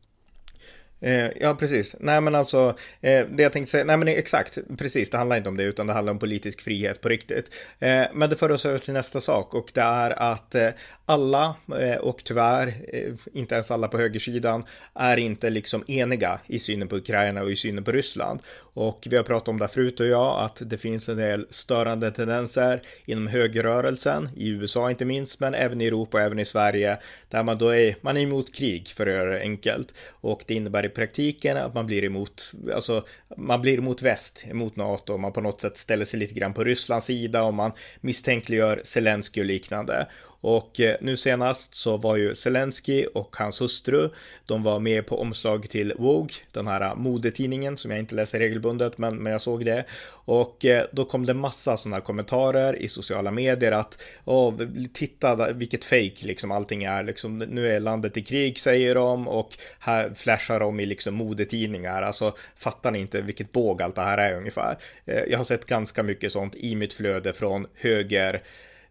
Eh, 1.01 1.31
ja, 1.41 1.55
precis. 1.55 1.97
Nej, 2.01 2.21
men 2.21 2.35
alltså, 2.35 2.77
eh, 3.01 3.27
det 3.31 3.43
jag 3.43 3.53
tänkte 3.53 3.71
säga, 3.71 3.85
nej 3.85 3.97
men 3.97 4.09
exakt, 4.09 4.59
precis, 4.79 5.11
det 5.11 5.19
handlar 5.19 5.37
inte 5.37 5.49
om 5.49 5.57
det, 5.57 5.65
utan 5.65 5.87
det 5.87 5.93
handlar 5.93 6.13
om 6.13 6.19
politisk 6.19 6.61
frihet 6.61 7.01
på 7.01 7.09
riktigt. 7.09 7.51
Eh, 7.79 8.05
men 8.15 8.31
det 8.31 8.37
för 8.37 8.51
oss 8.51 8.67
över 8.67 8.79
till 8.79 8.95
nästa 8.95 9.21
sak, 9.21 9.55
och 9.55 9.71
det 9.75 9.81
är 9.81 10.33
att 10.33 10.55
eh, 10.55 10.69
alla, 11.07 11.57
eh, 11.81 11.97
och 11.97 12.25
tyvärr 12.25 12.75
eh, 12.93 13.13
inte 13.33 13.55
ens 13.55 13.71
alla 13.71 13.89
på 13.89 13.99
högersidan, 13.99 14.65
är 14.95 15.17
inte 15.17 15.51
liksom 15.51 15.85
eniga 15.87 16.41
i 16.47 16.59
synen 16.59 16.89
på 16.89 16.97
Ukraina 16.97 17.43
och 17.43 17.51
i 17.51 17.57
synen 17.57 17.85
på 17.85 17.93
Ryssland. 17.93 18.41
Och 18.75 19.07
vi 19.11 19.17
har 19.17 19.25
pratat 19.25 19.49
om 19.49 19.59
det 19.59 19.69
förut 19.69 20.01
och 20.01 20.07
jag, 20.07 20.41
att 20.45 20.63
det 20.65 20.79
finns 20.79 21.09
en 21.09 21.17
del 21.17 21.47
störande 21.51 22.11
tendenser 22.11 22.83
inom 23.05 23.27
högerrörelsen, 23.27 24.29
i 24.37 24.49
USA 24.49 24.91
inte 24.91 25.05
minst, 25.05 25.41
men 25.41 25.55
även 25.55 25.81
i 25.81 25.87
Europa 25.87 26.17
och 26.19 26.23
även 26.23 26.39
i 26.39 26.45
Sverige, 26.45 26.99
där 27.29 27.43
man 27.43 27.59
då 27.59 27.69
är, 27.69 27.97
man 28.01 28.17
är 28.17 28.21
emot 28.21 28.55
krig, 28.55 28.89
för 28.89 29.07
att 29.07 29.13
göra 29.13 29.31
det 29.31 29.41
enkelt. 29.41 29.95
Och 30.11 30.45
det 30.47 30.55
innebär 30.55 30.86
i 30.87 30.89
praktiken 30.89 31.57
att 31.57 31.75
man 31.75 31.87
blir 31.87 32.05
emot, 32.05 32.53
alltså 32.75 33.05
man 33.37 33.61
blir 33.61 33.79
emot 33.79 34.03
väst, 34.03 34.47
emot 34.51 34.77
NATO, 34.77 35.17
man 35.17 35.33
på 35.33 35.41
något 35.41 35.61
sätt 35.61 35.77
ställer 35.77 36.05
sig 36.05 36.21
lite 36.21 36.35
grann 36.35 36.55
på 36.55 36.65
Rysslands 36.65 37.07
sida 37.07 37.43
och 37.43 37.55
man 37.55 37.73
misstänkliggör 38.01 38.81
Zelensky 38.85 39.41
och 39.41 39.47
liknande. 39.47 40.07
Och 40.49 40.81
eh, 40.81 40.97
nu 41.01 41.17
senast 41.17 41.75
så 41.75 41.97
var 41.97 42.17
ju 42.17 42.35
Zelensky 42.35 43.07
och 43.15 43.37
hans 43.37 43.61
hustru, 43.61 44.11
de 44.47 44.63
var 44.63 44.81
med 44.81 45.07
på 45.07 45.21
omslag 45.21 45.69
till 45.69 45.93
Vogue, 45.99 46.35
den 46.53 46.67
här 46.67 46.81
eh, 46.81 46.95
modetidningen 46.95 47.77
som 47.77 47.91
jag 47.91 48.01
inte 48.01 48.15
läser 48.15 48.39
regelbundet, 48.39 48.99
men, 48.99 49.17
men 49.17 49.33
jag 49.33 49.41
såg 49.41 49.65
det. 49.65 49.85
Och 50.09 50.65
eh, 50.65 50.85
då 50.93 51.05
kom 51.05 51.27
det 51.27 51.35
massa 51.35 51.77
sådana 51.77 52.01
kommentarer 52.01 52.77
i 52.83 52.89
sociala 52.89 53.31
medier 53.31 53.73
att 53.73 53.99
Åh, 54.25 54.55
titta 54.93 55.53
vilket 55.53 55.85
fejk 55.85 56.25
liksom 56.25 56.51
allting 56.51 56.85
är, 56.85 57.05
liksom, 57.05 57.39
nu 57.39 57.69
är 57.69 57.81
landet 57.81 58.17
i 58.17 58.23
krig 58.23 58.59
säger 58.59 58.95
de 58.95 59.29
och 59.29 59.51
här 59.79 60.13
flashar 60.15 60.61
de 60.61 60.81
i 60.81 60.87
liksom 60.87 61.15
modetidningar, 61.15 62.03
alltså 62.03 62.35
fattar 62.57 62.91
ni 62.91 62.99
inte 62.99 63.23
vilket 63.23 63.53
båg 63.53 63.83
allt 63.83 63.95
det 63.95 64.03
här 64.03 64.19
är 64.19 64.37
ungefär. 64.37 64.77
Jag 65.05 65.39
har 65.39 65.45
sett 65.45 65.67
ganska 65.67 66.03
mycket 66.03 66.33
sånt 66.33 66.55
i 66.55 66.77
mitt 66.77 66.93
flöde 66.93 67.33
från 67.33 67.67
höger 67.75 68.43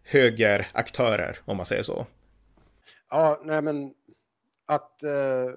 högeraktörer, 0.06 1.38
om 1.44 1.56
man 1.56 1.66
säger 1.66 1.82
så. 1.82 2.06
Ja, 3.10 3.40
nej 3.44 3.62
men 3.62 3.94
att, 4.66 5.02
eh, 5.02 5.52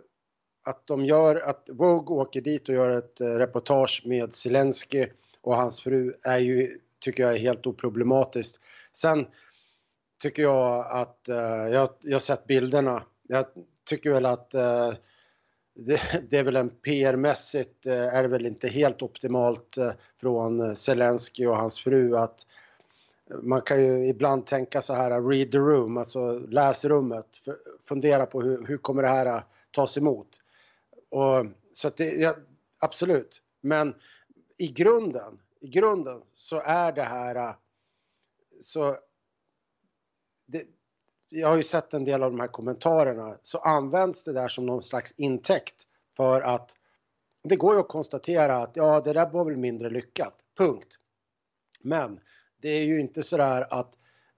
att 0.64 0.88
de 0.88 1.06
gör, 1.06 1.36
att 1.36 1.70
Vogue 1.72 2.16
åker 2.16 2.42
dit 2.42 2.70
och 2.70 2.76
gör 2.76 2.90
ett 2.90 3.22
eh, 3.22 3.28
reportage 3.28 4.02
med 4.06 4.34
Zelensky 4.34 5.06
och 5.42 5.56
hans 5.56 5.82
fru 5.82 6.14
är 6.24 6.40
ju, 6.40 6.80
tycker 7.00 7.24
jag 7.24 7.34
är 7.34 7.40
helt 7.40 7.68
oproblematiskt. 7.68 8.60
Sen 8.94 9.28
tycker 10.22 10.42
jag 10.42 10.86
att, 10.90 11.30
eh, 11.30 11.68
jag, 11.72 11.90
jag 12.02 12.16
har 12.16 12.20
sett 12.20 12.48
bilderna, 12.48 13.04
jag 13.28 13.46
tycker 13.90 14.12
väl 14.12 14.26
att 14.26 14.54
eh, 14.54 14.94
det, 15.76 16.02
det, 16.30 16.38
är 16.38 16.44
väl 16.44 16.56
en 16.56 16.70
PR-mässigt 16.70 17.86
eh, 17.86 18.16
är 18.16 18.24
det 18.24 18.30
väl 18.30 18.46
inte 18.46 18.68
helt 18.68 19.02
optimalt 19.02 19.78
eh, 19.78 19.92
från 20.22 20.76
Zelensky 20.76 21.46
och 21.46 21.58
hans 21.58 21.80
fru 21.80 22.18
att 22.18 22.46
man 23.42 23.62
kan 23.62 23.86
ju 23.86 24.08
ibland 24.08 24.46
tänka 24.46 24.82
så 24.82 24.94
här, 24.94 25.22
read 25.22 25.52
the 25.52 25.58
room, 25.58 25.98
alltså 25.98 26.40
läs 26.40 26.86
rummet, 26.86 27.28
fundera 27.84 28.26
på 28.26 28.42
hur, 28.42 28.66
hur 28.66 28.78
kommer 28.78 29.04
det 29.04 29.10
här 29.10 29.26
äh, 29.26 29.42
tas 29.72 29.98
emot. 29.98 30.42
Och, 31.10 31.46
så 31.74 31.88
att 31.88 31.98
det, 31.98 32.14
ja, 32.14 32.36
absolut, 32.80 33.42
men 33.62 33.96
i 34.58 34.68
grunden, 34.68 35.40
i 35.60 35.68
grunden 35.68 36.22
så 36.34 36.62
är 36.66 36.92
det 36.92 37.04
här 37.04 37.36
äh, 37.36 37.56
så 38.62 38.98
det, 40.46 40.64
jag 41.30 41.48
har 41.48 41.58
ju 41.58 41.64
sett 41.64 41.94
en 41.94 42.06
del 42.06 42.24
av 42.24 42.32
de 42.32 42.40
här 42.40 42.48
kommentarerna, 42.48 43.38
så 43.42 43.58
används 43.58 44.24
det 44.24 44.34
där 44.34 44.48
som 44.48 44.66
någon 44.66 44.84
slags 44.84 45.14
intäkt 45.18 45.88
för 46.18 46.42
att 46.42 46.76
det 47.44 47.56
går 47.56 47.74
ju 47.74 47.80
att 47.80 47.88
konstatera 47.88 48.56
att 48.56 48.76
ja, 48.76 49.02
det 49.02 49.14
där 49.14 49.30
var 49.30 49.46
väl 49.46 49.58
mindre 49.58 49.90
lyckat, 49.90 50.36
punkt. 50.58 51.00
Men 51.82 52.20
det 52.62 52.70
är 52.70 52.84
ju 52.84 53.00
inte 53.00 53.24
sådär 53.24 53.68
att 53.70 53.96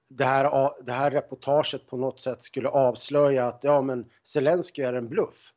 det 0.07 0.25
här, 0.25 0.71
det 0.86 0.91
här 0.91 1.12
reportaget 1.12 1.88
på 1.88 1.97
något 1.97 2.21
sätt 2.21 2.43
skulle 2.43 2.69
avslöja 2.69 3.45
att 3.45 3.63
ja 3.63 3.81
men 3.81 4.05
Zelensky 4.23 4.81
är 4.81 4.93
en 4.93 5.10
bluff. 5.10 5.53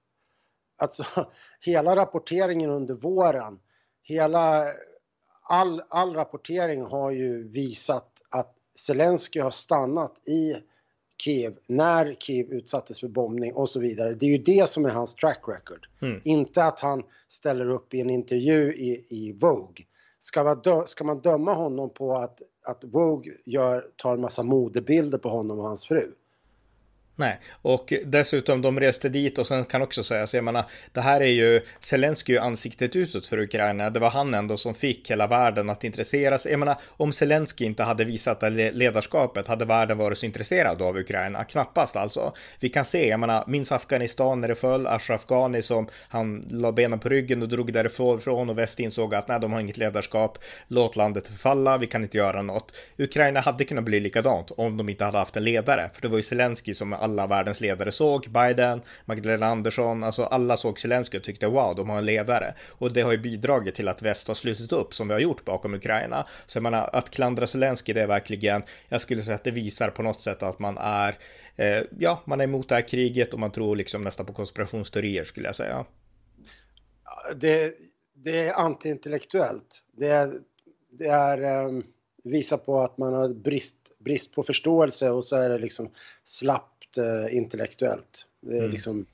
Alltså 0.77 1.05
hela 1.61 1.97
rapporteringen 1.97 2.71
under 2.71 2.95
våren, 2.95 3.59
hela 4.03 4.65
all, 5.43 5.83
all 5.89 6.15
rapportering 6.15 6.83
har 6.83 7.11
ju 7.11 7.49
visat 7.49 8.23
att 8.31 8.55
Zelensky 8.79 9.41
har 9.41 9.51
stannat 9.51 10.29
i 10.29 10.55
Kiev 11.19 11.59
när 11.67 12.15
Kiev 12.15 12.53
utsattes 12.53 13.01
för 13.01 13.09
bombning 13.09 13.55
och 13.55 13.71
så 13.71 13.81
vidare. 13.81 14.15
Det 14.15 14.27
är 14.27 14.31
ju 14.31 14.39
det 14.39 14.69
som 14.69 14.85
är 14.85 14.91
hans 14.91 15.15
track 15.15 15.41
record. 15.47 15.89
Mm. 16.03 16.21
Inte 16.25 16.65
att 16.65 16.81
han 16.81 17.03
ställer 17.29 17.71
upp 17.71 17.95
i 17.95 18.01
en 18.01 18.11
intervju 18.11 18.75
i, 18.75 19.07
i 19.09 19.33
Vogue. 19.33 19.87
Ska 20.19 20.45
man, 20.45 20.61
dö, 20.61 20.87
ska 20.87 21.05
man 21.05 21.21
döma 21.21 21.55
honom 21.55 21.91
på 21.91 22.17
att 22.17 22.43
att 22.65 22.85
Vogue 22.85 23.33
gör, 23.45 23.91
tar 23.97 24.15
en 24.15 24.21
massa 24.21 24.43
modebilder 24.43 25.19
på 25.19 25.29
honom 25.29 25.59
och 25.59 25.65
hans 25.65 25.87
fru. 25.87 26.13
Nej, 27.17 27.41
och 27.63 27.93
dessutom 28.05 28.63
de 28.63 28.81
reste 28.81 29.09
dit 29.09 29.39
och 29.39 29.47
sen 29.47 29.65
kan 29.65 29.83
också 29.83 30.05
sägas, 30.05 30.35
jag 30.35 30.45
menar, 30.45 30.65
det 30.93 31.01
här 31.01 31.21
är 31.21 31.31
ju, 31.31 31.61
Zelensky 31.81 32.33
är 32.33 32.37
ju 32.37 32.43
ansiktet 32.43 32.97
utåt 32.97 33.27
för 33.27 33.39
Ukraina, 33.39 33.91
det 33.91 34.01
var 34.01 34.11
han 34.11 34.35
ändå 34.35 34.57
som 34.57 34.75
fick 34.75 35.11
hela 35.11 35.27
världen 35.27 35.71
att 35.71 35.85
intressera 35.85 36.39
sig. 36.39 36.53
Jag 36.53 36.59
menar, 36.59 36.77
om 36.89 37.13
Zelensky 37.13 37.65
inte 37.65 37.83
hade 37.83 38.05
visat 38.05 38.41
det 38.41 38.73
ledarskapet, 38.73 39.49
hade 39.49 39.65
världen 39.65 39.99
varit 39.99 40.19
så 40.19 40.27
intresserad 40.27 40.83
av 40.83 40.97
Ukraina? 40.97 41.45
Knappast 41.45 41.97
alltså. 41.97 42.33
Vi 42.61 42.69
kan 42.69 42.85
se, 42.85 43.09
jag 43.09 43.21
menar, 43.21 43.45
minns 43.47 43.73
Afghanistan 43.73 44.41
när 44.41 44.49
det 44.49 44.55
föll, 44.55 44.87
Ashraf 44.87 45.27
Ghani 45.27 45.63
som 45.63 45.89
han 46.09 46.47
la 46.51 46.73
benen 46.73 46.99
på 46.99 47.09
ryggen 47.09 47.43
och 47.43 47.49
drog 47.49 47.73
därifrån 47.73 48.51
och 48.51 48.59
väst 48.59 48.81
insåg 48.81 49.15
att 49.15 49.29
nej, 49.29 49.41
de 49.41 49.53
har 49.53 49.61
inget 49.61 49.79
ledarskap, 49.79 50.39
låt 50.69 50.97
landet 50.97 51.29
förfalla, 51.29 51.79
vi 51.79 51.87
kan 51.87 52.03
inte 52.03 52.19
göra 52.19 52.43
något. 52.43 52.75
Ukraina 52.99 53.41
hade 53.41 53.65
kunnat 53.65 53.85
bli 53.85 54.01
likadant 54.01 54.51
om 54.51 54.77
de 54.77 54.89
inte 54.89 55.05
hade 55.05 55.19
haft 55.19 55.37
en 55.37 55.45
ledare, 55.45 55.91
för 55.95 56.03
det 56.03 56.09
var 56.09 56.17
ju 56.17 56.23
Zelensky 56.23 56.75
som 56.75 56.93
alla 57.05 57.27
världens 57.27 57.61
ledare 57.61 57.93
såg. 57.93 58.27
Biden, 58.31 58.83
Magdalena 59.05 59.47
Andersson, 59.47 60.05
alltså 60.05 60.25
alla 60.25 60.57
såg 60.57 60.81
Zelenskyj 60.81 61.19
och 61.19 61.25
tyckte 61.25 61.47
wow, 61.47 61.75
de 61.77 61.91
har 61.91 61.99
en 61.99 62.05
ledare. 62.05 62.55
Och 62.71 62.93
det 62.93 63.01
har 63.01 63.13
ju 63.13 63.19
bidragit 63.19 63.75
till 63.75 63.89
att 63.89 64.03
väst 64.03 64.29
har 64.29 64.35
slutit 64.35 64.73
upp 64.73 64.95
som 64.95 65.09
vi 65.09 65.15
har 65.15 65.21
gjort 65.21 65.45
bakom 65.45 65.75
Ukraina. 65.75 66.27
Så 66.47 66.57
jag 66.57 66.63
menar, 66.63 66.91
att 66.93 67.11
klandra 67.11 67.47
Zelenskyj, 67.47 67.95
det 67.95 68.03
är 68.03 68.07
verkligen, 68.07 68.63
jag 68.89 69.01
skulle 69.01 69.23
säga 69.23 69.35
att 69.35 69.45
det 69.45 69.51
visar 69.51 69.91
på 69.91 70.03
något 70.03 70.21
sätt 70.21 70.43
att 70.43 70.59
man 70.59 70.79
är, 70.79 71.19
eh, 71.57 71.83
ja, 71.99 72.23
man 72.25 72.41
är 72.41 72.45
emot 72.45 72.69
det 72.69 72.75
här 72.75 72.89
kriget 72.89 73.35
och 73.35 73.41
man 73.41 73.53
tror 73.53 73.77
liksom 73.77 74.03
nästan 74.03 74.27
på 74.27 74.33
konspirationsteorier 74.33 75.25
skulle 75.25 75.47
jag 75.47 75.55
säga. 75.55 75.85
Det, 77.37 77.75
det 78.15 78.39
är 78.39 78.55
antiintellektuellt. 78.55 79.83
Det 79.97 80.09
är, 80.09 80.33
det 80.99 81.07
är 81.07 81.43
eh, 81.43 81.69
um, 81.69 81.83
visar 82.25 82.57
på 82.57 82.81
att 82.81 82.99
man 82.99 83.15
har 83.15 83.29
brist, 83.29 83.77
brist 83.99 84.35
på 84.35 84.43
förståelse 84.43 85.11
och 85.11 85.25
så 85.25 85.37
är 85.37 85.49
det 85.49 85.59
liksom 85.59 85.91
slapp 86.25 86.74
intellektuellt. 87.31 88.27
Det 88.41 88.55
är 88.57 88.59
mm. 88.59 88.71
liksom 88.71 89.07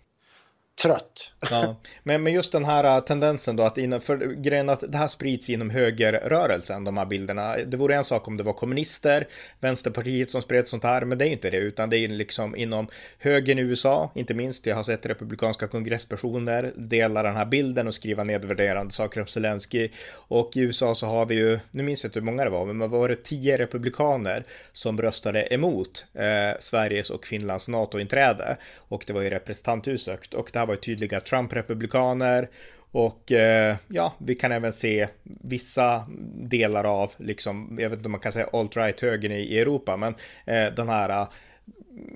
trött. 0.82 1.32
Ja, 1.50 1.76
men, 2.02 2.22
men 2.22 2.32
just 2.32 2.52
den 2.52 2.64
här 2.64 2.84
äh, 2.84 3.00
tendensen 3.00 3.56
då 3.56 3.62
att 3.62 3.78
inom, 3.78 4.00
för 4.00 4.16
grejen 4.16 4.68
att 4.68 4.84
det 4.88 4.98
här 4.98 5.08
sprids 5.08 5.50
inom 5.50 5.70
högerrörelsen, 5.70 6.84
de 6.84 6.96
här 6.96 7.06
bilderna. 7.06 7.56
Det 7.56 7.76
vore 7.76 7.96
en 7.96 8.04
sak 8.04 8.28
om 8.28 8.36
det 8.36 8.42
var 8.42 8.52
kommunister, 8.52 9.28
Vänsterpartiet 9.60 10.30
som 10.30 10.42
spred 10.42 10.68
sånt 10.68 10.84
här, 10.84 11.04
men 11.04 11.18
det 11.18 11.28
är 11.28 11.30
inte 11.30 11.50
det, 11.50 11.56
utan 11.56 11.90
det 11.90 11.98
är 11.98 12.08
liksom 12.08 12.56
inom 12.56 12.88
högern 13.18 13.58
i 13.58 13.62
USA, 13.62 14.10
inte 14.14 14.34
minst. 14.34 14.66
Jag 14.66 14.76
har 14.76 14.82
sett 14.82 15.06
republikanska 15.06 15.68
kongresspersoner 15.68 16.72
dela 16.76 17.22
den 17.22 17.36
här 17.36 17.46
bilden 17.46 17.86
och 17.86 17.94
skriva 17.94 18.24
nedvärderande 18.24 18.92
saker 18.92 19.20
om 19.20 19.26
Zelensky. 19.26 19.88
Och 20.12 20.56
i 20.56 20.60
USA 20.60 20.94
så 20.94 21.06
har 21.06 21.26
vi 21.26 21.34
ju, 21.34 21.58
nu 21.70 21.82
minns 21.82 22.04
jag 22.04 22.08
inte 22.08 22.18
hur 22.18 22.24
många 22.24 22.44
det 22.44 22.50
var, 22.50 22.66
men 22.66 22.78
det 22.78 22.86
var 22.86 23.08
det 23.08 23.24
tio 23.24 23.58
republikaner 23.58 24.44
som 24.72 25.02
röstade 25.02 25.54
emot 25.54 26.04
eh, 26.14 26.58
Sveriges 26.60 27.10
och 27.10 27.26
Finlands 27.26 27.68
NATO-inträde. 27.68 28.56
Och 28.76 29.04
det 29.06 29.12
var 29.12 29.22
ju 29.22 29.30
representanthuset 29.30 30.34
och 30.34 30.50
det 30.52 30.58
här 30.58 30.69
var 30.70 30.76
tydliga 30.76 31.20
Trump-republikaner 31.20 32.48
och 32.92 33.32
eh, 33.32 33.76
ja, 33.88 34.14
vi 34.18 34.34
kan 34.34 34.52
även 34.52 34.72
se 34.72 35.08
vissa 35.24 36.06
delar 36.34 36.84
av, 36.84 37.12
liksom, 37.16 37.78
jag 37.80 37.90
vet 37.90 37.96
inte 37.96 38.06
om 38.06 38.12
man 38.12 38.20
kan 38.20 38.32
säga 38.32 38.46
alt-right 38.52 39.02
högern 39.02 39.32
i, 39.32 39.58
Europa, 39.58 39.96
men 39.96 40.14
eh, 40.46 40.74
den 40.74 40.88
här 40.88 41.26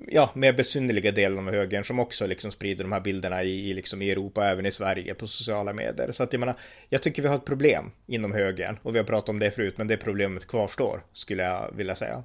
ja, 0.09 0.31
mer 0.35 0.53
besynnerliga 0.53 1.13
delen 1.13 1.49
av 1.49 1.55
högern 1.55 1.85
som 1.85 1.99
också 1.99 2.27
liksom 2.27 2.51
sprider 2.51 2.85
de 2.85 2.93
här 2.93 3.01
bilderna 3.01 3.43
i, 3.43 3.71
i, 3.71 3.75
liksom 3.75 4.03
i 4.03 4.11
Europa, 4.11 4.47
även 4.47 4.67
i 4.67 4.73
Sverige 4.73 5.15
på 5.15 5.27
sociala 5.27 5.73
medier. 5.73 6.13
Så 6.13 6.23
att 6.23 6.33
jag 6.33 6.41
menar, 6.41 6.55
jag 6.89 7.03
tycker 7.03 7.23
vi 7.23 7.29
har 7.29 7.37
ett 7.37 7.45
problem 7.45 7.91
inom 8.07 8.33
högern 8.33 8.79
och 8.83 8.95
vi 8.95 8.99
har 8.99 9.07
pratat 9.07 9.29
om 9.29 9.39
det 9.39 9.51
förut, 9.51 9.75
men 9.79 9.87
det 9.87 9.97
problemet 9.97 10.47
kvarstår 10.47 11.01
skulle 11.13 11.43
jag 11.43 11.73
vilja 11.77 11.95
säga. 11.95 12.25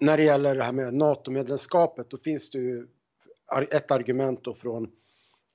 När 0.00 0.16
det 0.16 0.24
gäller 0.24 0.54
det 0.54 0.64
här 0.64 0.72
med 0.72 0.94
NATO-medlemskapet, 0.94 2.10
då 2.10 2.18
finns 2.18 2.50
det 2.50 2.58
ju 2.58 2.86
ett 3.70 3.90
argument 3.90 4.44
då 4.44 4.54
från 4.54 4.88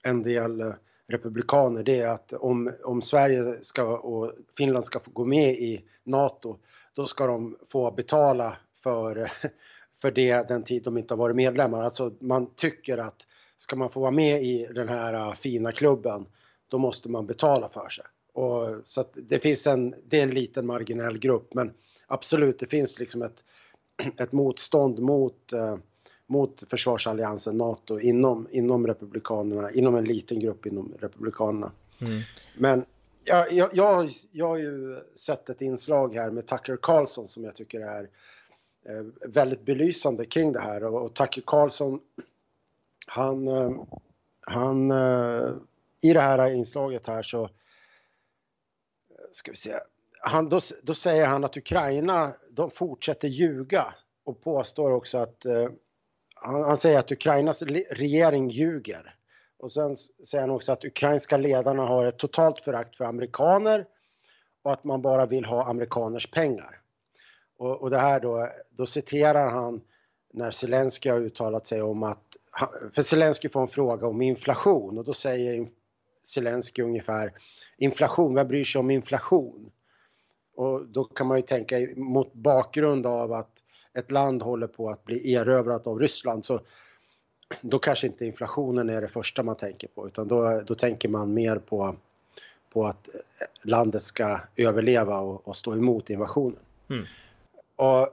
en 0.04 0.24
del 0.24 0.62
eh, 0.62 0.74
republikaner 1.08 1.84
det 1.84 2.00
är 2.00 2.08
att 2.08 2.34
om, 2.34 2.74
om 2.84 3.02
Sverige 3.02 3.58
ska 3.62 3.98
och 3.98 4.34
Finland 4.58 4.86
ska 4.86 5.00
få 5.00 5.12
gå 5.12 5.26
med 5.26 5.52
i 5.52 5.86
NATO 6.04 6.58
då 6.94 7.06
ska 7.06 7.28
de 7.28 7.58
få 7.70 7.92
betala 7.92 8.58
för, 8.84 9.32
för 10.02 10.12
det 10.12 10.48
den 10.48 10.64
tid 10.64 10.84
de 10.84 10.98
inte 10.98 11.14
har 11.14 11.20
varit 11.20 11.36
medlemmar. 11.36 11.82
Alltså 11.82 12.14
man 12.20 12.56
tycker 12.56 12.98
att 12.98 13.26
ska 13.58 13.76
man 13.76 13.90
få 13.90 14.00
vara 14.00 14.12
med 14.12 14.44
i 14.44 14.68
den 14.76 14.90
här 14.90 15.14
eh, 15.14 15.34
fina 15.34 15.72
klubben 15.72 16.26
då 16.68 16.78
måste 16.78 17.10
man 17.10 17.26
betala 17.26 17.70
för 17.70 17.90
sig. 17.90 18.06
Och, 18.34 18.68
så 18.86 19.02
att 19.02 19.12
det 19.14 19.40
finns 19.40 19.68
en, 19.68 19.96
det 20.06 20.20
är 20.20 20.24
en 20.24 20.30
liten 20.30 20.66
marginell 20.66 21.18
grupp 21.18 21.54
men 21.54 21.74
absolut 22.08 22.60
det 22.60 22.68
finns 22.68 23.00
liksom 23.00 23.22
ett, 23.22 23.44
ett 24.18 24.32
motstånd 24.32 25.00
mot 25.00 25.54
eh, 25.54 25.78
mot 26.32 26.64
försvarsalliansen 26.70 27.58
NATO 27.58 28.00
inom, 28.00 28.48
inom 28.52 28.88
republikanerna, 28.88 29.72
inom 29.72 29.96
en 29.96 30.04
liten 30.04 30.40
grupp 30.40 30.66
inom 30.66 30.94
republikanerna. 31.00 31.72
Mm. 32.02 32.22
Men 32.58 32.86
jag, 33.24 33.52
jag, 33.52 33.70
jag, 33.74 34.10
jag 34.32 34.48
har 34.48 34.58
ju 34.58 35.00
sett 35.16 35.50
ett 35.50 35.62
inslag 35.62 36.16
här 36.16 36.32
med 36.32 36.48
Tucker 36.48 36.78
Carlson 36.82 37.28
som 37.28 37.44
jag 37.44 37.56
tycker 37.56 37.80
är 37.80 38.10
eh, 38.86 39.30
väldigt 39.30 39.66
belysande 39.66 40.26
kring 40.26 40.54
det 40.54 40.60
här 40.60 40.84
och, 40.84 41.06
och 41.06 41.14
Tucker 41.14 41.44
Carlson 41.46 42.00
han, 43.08 43.48
eh, 43.48 43.72
han 44.42 44.92
eh, 44.92 45.50
i 46.02 46.14
det 46.14 46.22
här 46.22 46.50
inslaget 46.50 47.08
här 47.08 47.22
så 47.22 47.50
ska 49.32 49.52
vi 49.52 49.58
se 49.58 49.74
han, 50.24 50.50
då, 50.50 50.60
då 50.84 50.94
säger 50.94 51.26
han 51.26 51.44
att 51.44 51.58
Ukraina 51.58 52.34
de 52.52 52.72
fortsätter 52.72 53.28
ljuga 53.28 53.94
och 54.24 54.42
påstår 54.42 54.92
också 54.92 55.18
att 55.18 55.46
han, 56.42 56.62
han, 56.64 56.78
säger 56.78 57.00
att 57.00 57.12
Ukrainas 57.12 57.62
regering 57.92 58.50
ljuger. 58.50 59.16
Och 59.60 59.72
sen 59.72 59.96
säger 59.96 60.42
han 60.42 60.50
också 60.50 60.72
att 60.72 60.84
ukrainska 60.84 61.38
ledarna 61.38 61.86
har 61.86 62.06
ett 62.06 62.18
totalt 62.18 62.62
förakt 62.62 62.96
för 62.96 63.06
amerikaner 63.06 63.86
och 64.64 64.74
att 64.74 64.84
man 64.84 65.02
bara 65.02 65.26
vill 65.26 65.46
ha 65.46 65.64
amerikaners 65.64 66.32
pengar. 66.32 66.82
Och, 67.58 67.82
och 67.82 67.90
det 67.90 67.98
här 67.98 68.20
då, 68.20 68.48
då 68.70 68.86
citerar 68.86 69.50
han 69.50 69.82
när 70.34 70.52
Zelensky 70.52 71.10
har 71.10 71.20
uttalat 71.20 71.68
sig 71.68 71.82
om 71.82 72.04
att, 72.04 72.38
för 72.96 73.02
Zelensky 73.02 73.50
får 73.50 73.62
en 73.62 73.68
fråga 73.68 74.08
om 74.08 74.22
inflation 74.22 74.98
och 74.98 75.06
då 75.06 75.14
säger 75.14 75.70
Zelensky 76.24 76.82
ungefär 76.82 77.34
inflation, 77.78 78.36
vem 78.36 78.48
bryr 78.48 78.64
sig 78.64 78.80
om 78.80 78.92
inflation? 78.92 79.72
Och 80.56 80.86
då 80.86 81.04
kan 81.04 81.28
man 81.28 81.38
ju 81.38 81.42
tänka 81.42 81.76
mot 81.96 82.34
bakgrund 82.34 83.06
av 83.06 83.32
att 83.34 83.51
ett 83.94 84.12
land 84.12 84.42
håller 84.42 84.68
på 84.68 84.90
att 84.90 85.04
bli 85.04 85.34
erövrat 85.34 85.88
av 85.88 86.00
Ryssland 86.00 86.46
så 86.46 86.60
då 87.62 87.80
kanske 87.80 88.08
inte 88.08 88.26
inflationen 88.26 88.90
är 88.90 89.02
det 89.02 89.08
första 89.08 89.44
man 89.44 89.56
tänker 89.56 89.88
på 89.88 90.08
utan 90.08 90.28
då, 90.28 90.62
då 90.68 90.76
tänker 90.76 91.10
man 91.10 91.34
mer 91.34 91.56
på, 91.56 91.96
på 92.74 92.86
att 92.86 93.10
landet 93.62 94.02
ska 94.02 94.40
överleva 94.56 95.20
och, 95.20 95.48
och 95.48 95.56
stå 95.56 95.74
emot 95.74 96.10
invasionen. 96.10 96.60
Mm. 96.90 97.06
Och 97.76 98.10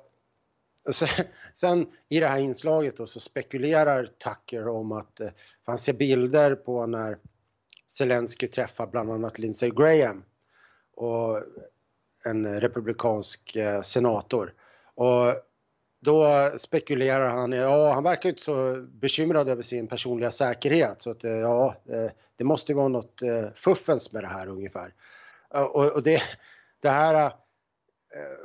sen, 0.92 1.08
sen, 1.54 1.86
i 2.08 2.20
det 2.20 2.26
här 2.26 2.38
inslaget 2.38 2.96
då 2.96 3.06
så 3.06 3.20
spekulerar 3.20 4.06
Tucker 4.06 4.68
om 4.68 4.92
att 4.92 5.20
eh, 5.20 5.28
han 5.64 5.78
ser 5.78 5.92
bilder 5.92 6.54
på 6.54 6.86
när 6.86 7.18
Zelensky 7.86 8.46
träffar 8.46 8.86
bland 8.86 9.10
annat 9.10 9.38
Lindsey 9.38 9.70
Graham 9.70 10.24
och 10.94 11.42
en 12.24 12.60
republikansk 12.60 13.56
eh, 13.56 13.80
senator. 13.80 14.54
Och 14.94 15.34
då 16.00 16.50
spekulerar 16.58 17.28
han, 17.28 17.52
ja 17.52 17.92
han 17.92 18.04
verkar 18.04 18.28
inte 18.28 18.42
så 18.42 18.86
bekymrad 18.90 19.48
över 19.48 19.62
sin 19.62 19.86
personliga 19.86 20.30
säkerhet 20.30 21.02
så 21.02 21.10
att 21.10 21.24
eh, 21.24 21.30
ja, 21.30 21.74
eh, 21.88 22.10
det 22.36 22.44
måste 22.44 22.74
vara 22.74 22.88
något 22.88 23.22
eh, 23.22 23.52
fuffens 23.54 24.12
med 24.12 24.22
det 24.22 24.28
här 24.28 24.48
ungefär. 24.48 24.94
Och, 25.48 25.92
och 25.94 26.02
det, 26.02 26.22
det 26.80 26.88
här, 26.88 27.32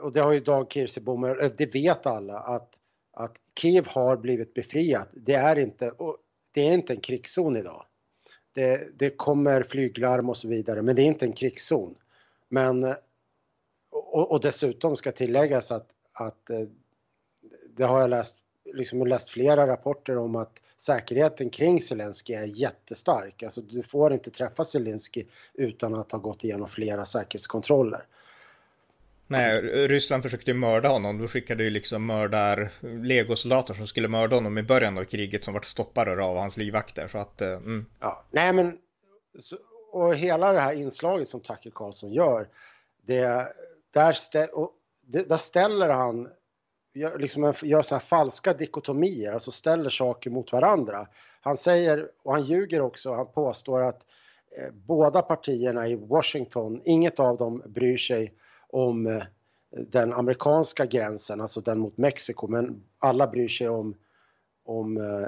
och 0.01 0.13
det 0.13 0.21
har 0.21 0.31
ju 0.31 0.39
Dag 0.39 0.71
Kirsebom, 0.71 1.21
det 1.57 1.75
vet 1.75 2.05
alla 2.05 2.39
att, 2.39 2.69
att 3.13 3.35
Kiev 3.59 3.87
har 3.87 4.17
blivit 4.17 4.53
befriat. 4.53 5.09
Det 5.13 5.33
är 5.33 5.59
inte, 5.59 5.91
det 6.51 6.61
är 6.61 6.73
inte 6.73 6.93
en 6.93 6.99
krigszon 6.99 7.57
idag. 7.57 7.85
Det, 8.53 8.99
det 8.99 9.09
kommer 9.09 9.63
flyglarm 9.63 10.29
och 10.29 10.37
så 10.37 10.47
vidare, 10.47 10.81
men 10.81 10.95
det 10.95 11.01
är 11.01 11.05
inte 11.05 11.25
en 11.25 11.33
krigszon. 11.33 11.95
Men, 12.49 12.83
och, 13.91 14.31
och 14.31 14.41
dessutom 14.41 14.95
ska 14.95 15.11
tilläggas 15.11 15.71
att, 15.71 15.89
att 16.13 16.49
det 17.75 17.83
har 17.83 18.01
jag 18.01 18.09
läst, 18.09 18.38
liksom 18.73 19.07
läst 19.07 19.29
flera 19.29 19.67
rapporter 19.67 20.17
om 20.17 20.36
att 20.36 20.62
säkerheten 20.77 21.49
kring 21.49 21.81
Zelensky 21.81 22.33
är 22.33 22.45
jättestark. 22.45 23.43
Alltså 23.43 23.62
du 23.62 23.83
får 23.83 24.13
inte 24.13 24.31
träffa 24.31 24.63
Zelensky 24.63 25.25
utan 25.53 25.95
att 25.95 26.12
ha 26.12 26.19
gått 26.19 26.43
igenom 26.43 26.69
flera 26.69 27.05
säkerhetskontroller. 27.05 28.05
Nej, 29.27 29.62
Ryssland 29.88 30.23
försökte 30.23 30.51
ju 30.51 30.57
mörda 30.57 30.89
honom. 30.89 31.17
De 31.17 31.27
skickade 31.27 31.63
ju 31.63 31.69
liksom 31.69 32.05
mördar 32.05 32.71
legosoldater 33.03 33.73
som 33.73 33.88
skulle 33.88 34.07
mörda 34.07 34.36
honom 34.36 34.57
i 34.57 34.63
början 34.63 34.97
av 34.97 35.03
kriget 35.03 35.43
som 35.43 35.53
vart 35.53 35.65
stoppade 35.65 36.23
av 36.23 36.38
hans 36.38 36.57
livvakter. 36.57 37.07
Så 37.07 37.17
att, 37.17 37.41
eh, 37.41 37.51
mm. 37.51 37.86
ja, 37.99 38.23
nej 38.31 38.53
men 38.53 38.77
och 39.91 40.15
hela 40.15 40.53
det 40.53 40.62
här 40.62 40.73
inslaget 40.73 41.29
som 41.29 41.39
Tucker 41.39 41.71
Carlson 41.75 42.13
gör, 42.13 42.47
det, 43.05 43.47
där, 43.93 44.13
stä, 44.13 44.47
och 44.47 44.71
det, 45.01 45.29
där 45.29 45.38
ställer 45.38 45.89
han 45.89 46.29
gör, 46.93 47.19
liksom, 47.19 47.53
gör 47.62 47.82
så 47.82 47.95
här 47.95 47.99
falska 47.99 48.53
dikotomier, 48.53 49.34
alltså 49.34 49.51
ställer 49.51 49.89
saker 49.89 50.29
mot 50.29 50.51
varandra. 50.51 51.08
Han 51.41 51.58
säger, 51.58 52.10
och 52.23 52.34
han 52.34 52.43
ljuger 52.43 52.82
också, 52.82 53.13
han 53.13 53.27
påstår 53.27 53.82
att 53.82 54.06
eh, 54.58 54.73
båda 54.73 55.21
partierna 55.21 55.88
i 55.88 55.95
Washington, 55.95 56.82
inget 56.86 57.19
av 57.19 57.38
dem 57.38 57.63
bryr 57.65 57.97
sig 57.97 58.34
om 58.69 59.08
eh, 59.08 59.23
den 59.69 60.13
amerikanska 60.13 60.86
gränsen, 60.86 61.41
alltså 61.41 61.62
den 61.62 61.79
mot 61.79 61.97
Mexiko, 61.97 62.47
men 62.47 62.84
alla 62.99 63.27
bryr 63.27 63.47
sig 63.47 63.69
om, 63.69 63.95
om 64.65 64.97
eh, 64.97 65.27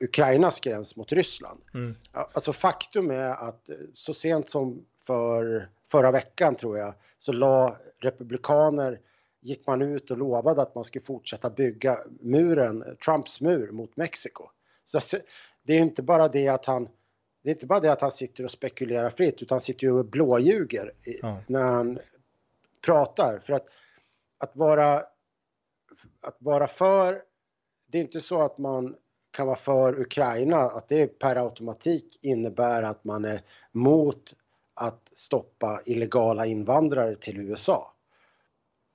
Ukrainas 0.00 0.60
gräns 0.60 0.96
mot 0.96 1.12
Ryssland. 1.12 1.60
Mm. 1.74 1.94
Alltså 2.12 2.52
faktum 2.52 3.10
är 3.10 3.48
att 3.48 3.68
eh, 3.68 3.76
så 3.94 4.14
sent 4.14 4.50
som 4.50 4.84
för 5.02 5.68
förra 5.90 6.10
veckan 6.10 6.54
tror 6.54 6.78
jag 6.78 6.94
så 7.18 7.32
la 7.32 7.76
republikaner 7.98 9.00
gick 9.48 9.66
man 9.66 9.82
ut 9.82 10.10
och 10.10 10.18
lovade 10.18 10.62
att 10.62 10.74
man 10.74 10.84
skulle 10.84 11.04
fortsätta 11.04 11.50
bygga 11.50 11.98
muren, 12.20 12.96
Trumps 13.04 13.40
mur 13.40 13.70
mot 13.70 13.96
Mexiko. 13.96 14.44
Så 14.84 15.00
det 15.62 15.74
är 15.74 15.80
inte 15.80 16.02
bara 16.02 16.28
det 16.28 16.48
att 16.48 16.66
han 16.66 16.88
det 17.42 17.50
är 17.50 17.54
inte 17.54 17.66
bara 17.66 17.80
det 17.80 17.92
att 17.92 18.00
han 18.00 18.10
sitter 18.10 18.44
och 18.44 18.50
spekulerar 18.50 19.10
fritt 19.10 19.42
utan 19.42 19.56
han 19.56 19.60
sitter 19.60 19.86
ju 19.86 19.92
och 19.92 20.04
blåljuger 20.04 20.92
ja. 21.02 21.40
när 21.46 21.62
han 21.62 21.98
pratar. 22.84 23.38
För 23.46 23.52
att, 23.52 23.66
att 24.38 24.56
vara 24.56 25.02
att 26.20 26.36
vara 26.38 26.66
för, 26.66 27.22
det 27.86 27.98
är 27.98 28.02
inte 28.02 28.20
så 28.20 28.40
att 28.40 28.58
man 28.58 28.96
kan 29.30 29.46
vara 29.46 29.56
för 29.56 30.00
Ukraina, 30.00 30.56
att 30.56 30.88
det 30.88 31.18
per 31.18 31.36
automatik 31.36 32.18
innebär 32.22 32.82
att 32.82 33.04
man 33.04 33.24
är 33.24 33.40
mot 33.72 34.34
att 34.74 35.10
stoppa 35.12 35.80
illegala 35.86 36.46
invandrare 36.46 37.16
till 37.16 37.38
USA. 37.38 37.94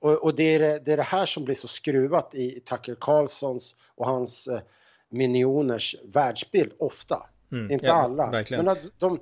Och, 0.04 0.24
och 0.24 0.34
det, 0.34 0.42
är 0.42 0.58
det, 0.58 0.84
det, 0.84 0.92
är 0.92 0.96
det 0.96 1.02
här 1.02 1.26
som 1.26 1.44
blir 1.44 1.54
så 1.54 1.68
skruvat 1.68 2.34
i 2.34 2.60
Tucker 2.60 2.96
Carlsons 3.00 3.76
och 3.94 4.06
hans 4.06 4.46
eh, 4.46 4.60
minioners 5.08 5.96
världsbild 6.04 6.72
ofta. 6.78 7.26
Mm, 7.52 7.70
Inte 7.70 7.86
ja, 7.86 7.92
alla. 7.92 8.30
Verkligen. 8.30 8.64
Men 8.64 8.72
att 8.72 8.82
de 8.98 9.20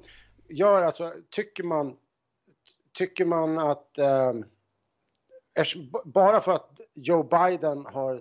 gör 0.48 0.82
alltså, 0.82 1.12
tycker 1.30 1.64
man, 1.64 1.96
tycker 2.92 3.24
man 3.24 3.58
att 3.58 3.98
eh, 3.98 4.32
bara 6.04 6.40
för 6.40 6.52
att 6.52 6.80
Joe 6.94 7.22
Biden 7.22 7.86
har, 7.86 8.20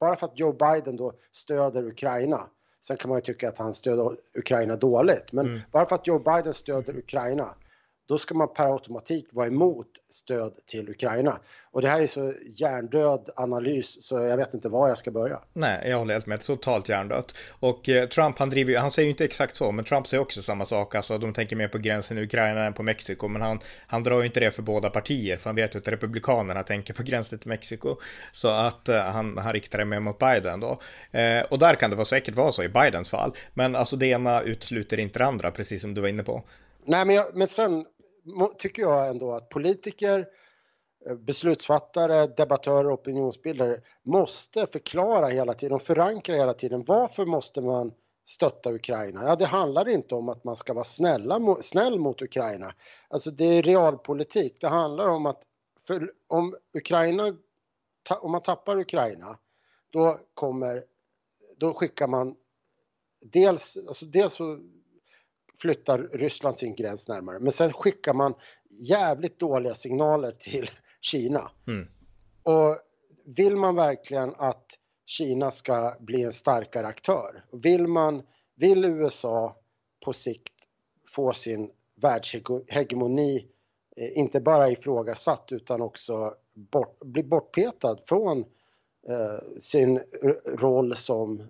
bara 0.00 0.16
för 0.16 0.26
att 0.26 0.38
Joe 0.38 0.52
Biden 0.52 0.96
då 0.96 1.12
stöder 1.32 1.86
Ukraina 1.86 2.48
Sen 2.80 2.96
kan 2.96 3.08
man 3.08 3.18
ju 3.18 3.22
tycka 3.22 3.48
att 3.48 3.58
han 3.58 3.74
stöder 3.74 4.16
Ukraina 4.34 4.76
dåligt, 4.76 5.32
men 5.32 5.46
mm. 5.46 5.60
bara 5.70 5.86
för 5.86 5.94
att 5.94 6.06
Joe 6.06 6.18
Biden 6.18 6.54
stöder 6.54 6.96
Ukraina 6.96 7.54
då 8.06 8.18
ska 8.18 8.34
man 8.34 8.54
per 8.54 8.72
automatik 8.72 9.26
vara 9.32 9.46
emot 9.46 9.86
stöd 10.10 10.52
till 10.66 10.88
Ukraina. 10.88 11.40
Och 11.70 11.82
det 11.82 11.88
här 11.88 12.00
är 12.00 12.06
så 12.06 12.32
hjärndöd 12.56 13.30
analys 13.36 14.02
så 14.02 14.14
jag 14.14 14.36
vet 14.36 14.54
inte 14.54 14.68
var 14.68 14.88
jag 14.88 14.98
ska 14.98 15.10
börja. 15.10 15.40
Nej, 15.52 15.90
jag 15.90 15.98
håller 15.98 16.14
helt 16.14 16.26
med. 16.26 16.40
Totalt 16.40 16.88
hjärndött. 16.88 17.34
Och 17.60 17.88
eh, 17.88 18.08
Trump, 18.08 18.38
han 18.38 18.50
driver 18.50 18.72
ju, 18.72 18.78
han 18.78 18.90
säger 18.90 19.06
ju 19.06 19.10
inte 19.10 19.24
exakt 19.24 19.56
så, 19.56 19.72
men 19.72 19.84
Trump 19.84 20.06
säger 20.06 20.20
också 20.20 20.42
samma 20.42 20.64
sak. 20.64 20.94
Alltså 20.94 21.18
de 21.18 21.32
tänker 21.32 21.56
mer 21.56 21.68
på 21.68 21.78
gränsen 21.78 22.18
i 22.18 22.22
Ukraina 22.22 22.64
än 22.64 22.72
på 22.72 22.82
Mexiko. 22.82 23.28
Men 23.28 23.42
han, 23.42 23.60
han 23.86 24.02
drar 24.02 24.20
ju 24.20 24.26
inte 24.26 24.40
det 24.40 24.50
för 24.50 24.62
båda 24.62 24.90
partier, 24.90 25.36
för 25.36 25.50
han 25.50 25.56
vet 25.56 25.74
ju 25.74 25.78
att 25.78 25.88
Republikanerna 25.88 26.62
tänker 26.62 26.94
på 26.94 27.02
gränsen 27.02 27.38
till 27.38 27.48
Mexiko. 27.48 27.96
Så 28.32 28.48
att 28.48 28.88
eh, 28.88 29.00
han, 29.00 29.38
han 29.38 29.52
riktar 29.52 29.78
det 29.78 29.84
mer 29.84 30.00
mot 30.00 30.18
Biden 30.18 30.60
då. 30.60 30.80
Eh, 31.18 31.42
och 31.50 31.58
där 31.58 31.74
kan 31.74 31.90
det 31.90 31.96
vara 31.96 32.04
säkert 32.04 32.34
vara 32.34 32.52
så 32.52 32.62
i 32.62 32.68
Bidens 32.68 33.10
fall. 33.10 33.32
Men 33.54 33.76
alltså 33.76 33.96
det 33.96 34.06
ena 34.06 34.42
utesluter 34.42 35.00
inte 35.00 35.18
det 35.18 35.26
andra, 35.26 35.50
precis 35.50 35.82
som 35.82 35.94
du 35.94 36.00
var 36.00 36.08
inne 36.08 36.22
på. 36.22 36.42
Nej, 36.86 37.06
men, 37.06 37.16
jag, 37.16 37.26
men 37.34 37.48
sen 37.48 37.84
tycker 38.58 38.82
jag 38.82 39.08
ändå 39.08 39.32
att 39.32 39.48
politiker, 39.48 40.28
eh, 41.06 41.14
beslutsfattare, 41.14 42.26
debattörer 42.26 42.86
och 42.86 43.00
opinionsbildare 43.00 43.80
måste 44.02 44.66
förklara 44.66 45.28
hela 45.28 45.54
tiden 45.54 45.74
och 45.74 45.82
förankra 45.82 46.36
hela 46.36 46.54
tiden 46.54 46.84
varför 46.84 47.26
måste 47.26 47.60
man 47.60 47.92
stötta 48.26 48.72
Ukraina? 48.72 49.24
Ja, 49.24 49.36
det 49.36 49.46
handlar 49.46 49.88
inte 49.88 50.14
om 50.14 50.28
att 50.28 50.44
man 50.44 50.56
ska 50.56 50.74
vara 50.74 50.84
snälla, 50.84 51.56
snäll 51.60 51.98
mot 51.98 52.22
Ukraina. 52.22 52.74
Alltså 53.08 53.30
det 53.30 53.44
är 53.44 53.62
realpolitik. 53.62 54.60
Det 54.60 54.68
handlar 54.68 55.08
om 55.08 55.26
att 55.26 55.42
för, 55.86 56.12
om 56.26 56.56
Ukraina, 56.72 57.36
om 58.20 58.32
man 58.32 58.42
tappar 58.42 58.78
Ukraina, 58.80 59.38
då 59.90 60.18
kommer, 60.34 60.84
då 61.56 61.74
skickar 61.74 62.06
man 62.08 62.36
dels, 63.20 63.76
alltså 63.76 64.06
dels 64.06 64.34
så 64.34 64.58
flyttar 65.60 65.98
Ryssland 65.98 66.58
sin 66.58 66.74
gräns 66.74 67.08
närmare. 67.08 67.38
Men 67.38 67.52
sen 67.52 67.72
skickar 67.72 68.14
man 68.14 68.34
jävligt 68.70 69.38
dåliga 69.38 69.74
signaler 69.74 70.32
till 70.32 70.70
Kina. 71.00 71.50
Mm. 71.66 71.88
Och 72.42 72.78
vill 73.24 73.56
man 73.56 73.74
verkligen 73.74 74.34
att 74.36 74.66
Kina 75.06 75.50
ska 75.50 75.96
bli 76.00 76.22
en 76.22 76.32
starkare 76.32 76.86
aktör? 76.86 77.44
Vill 77.52 77.86
man, 77.86 78.22
vill 78.56 78.84
USA 78.84 79.56
på 80.04 80.12
sikt 80.12 80.52
få 81.08 81.32
sin 81.32 81.70
världshegemoni 81.96 83.46
eh, 83.96 84.18
inte 84.18 84.40
bara 84.40 84.70
ifrågasatt 84.70 85.52
utan 85.52 85.82
också 85.82 86.34
bort, 86.54 87.00
bli 87.00 87.22
bortpetad 87.22 87.98
från 88.06 88.38
eh, 89.08 89.58
sin 89.58 90.00
roll 90.46 90.96
som 90.96 91.40
eh, 91.40 91.46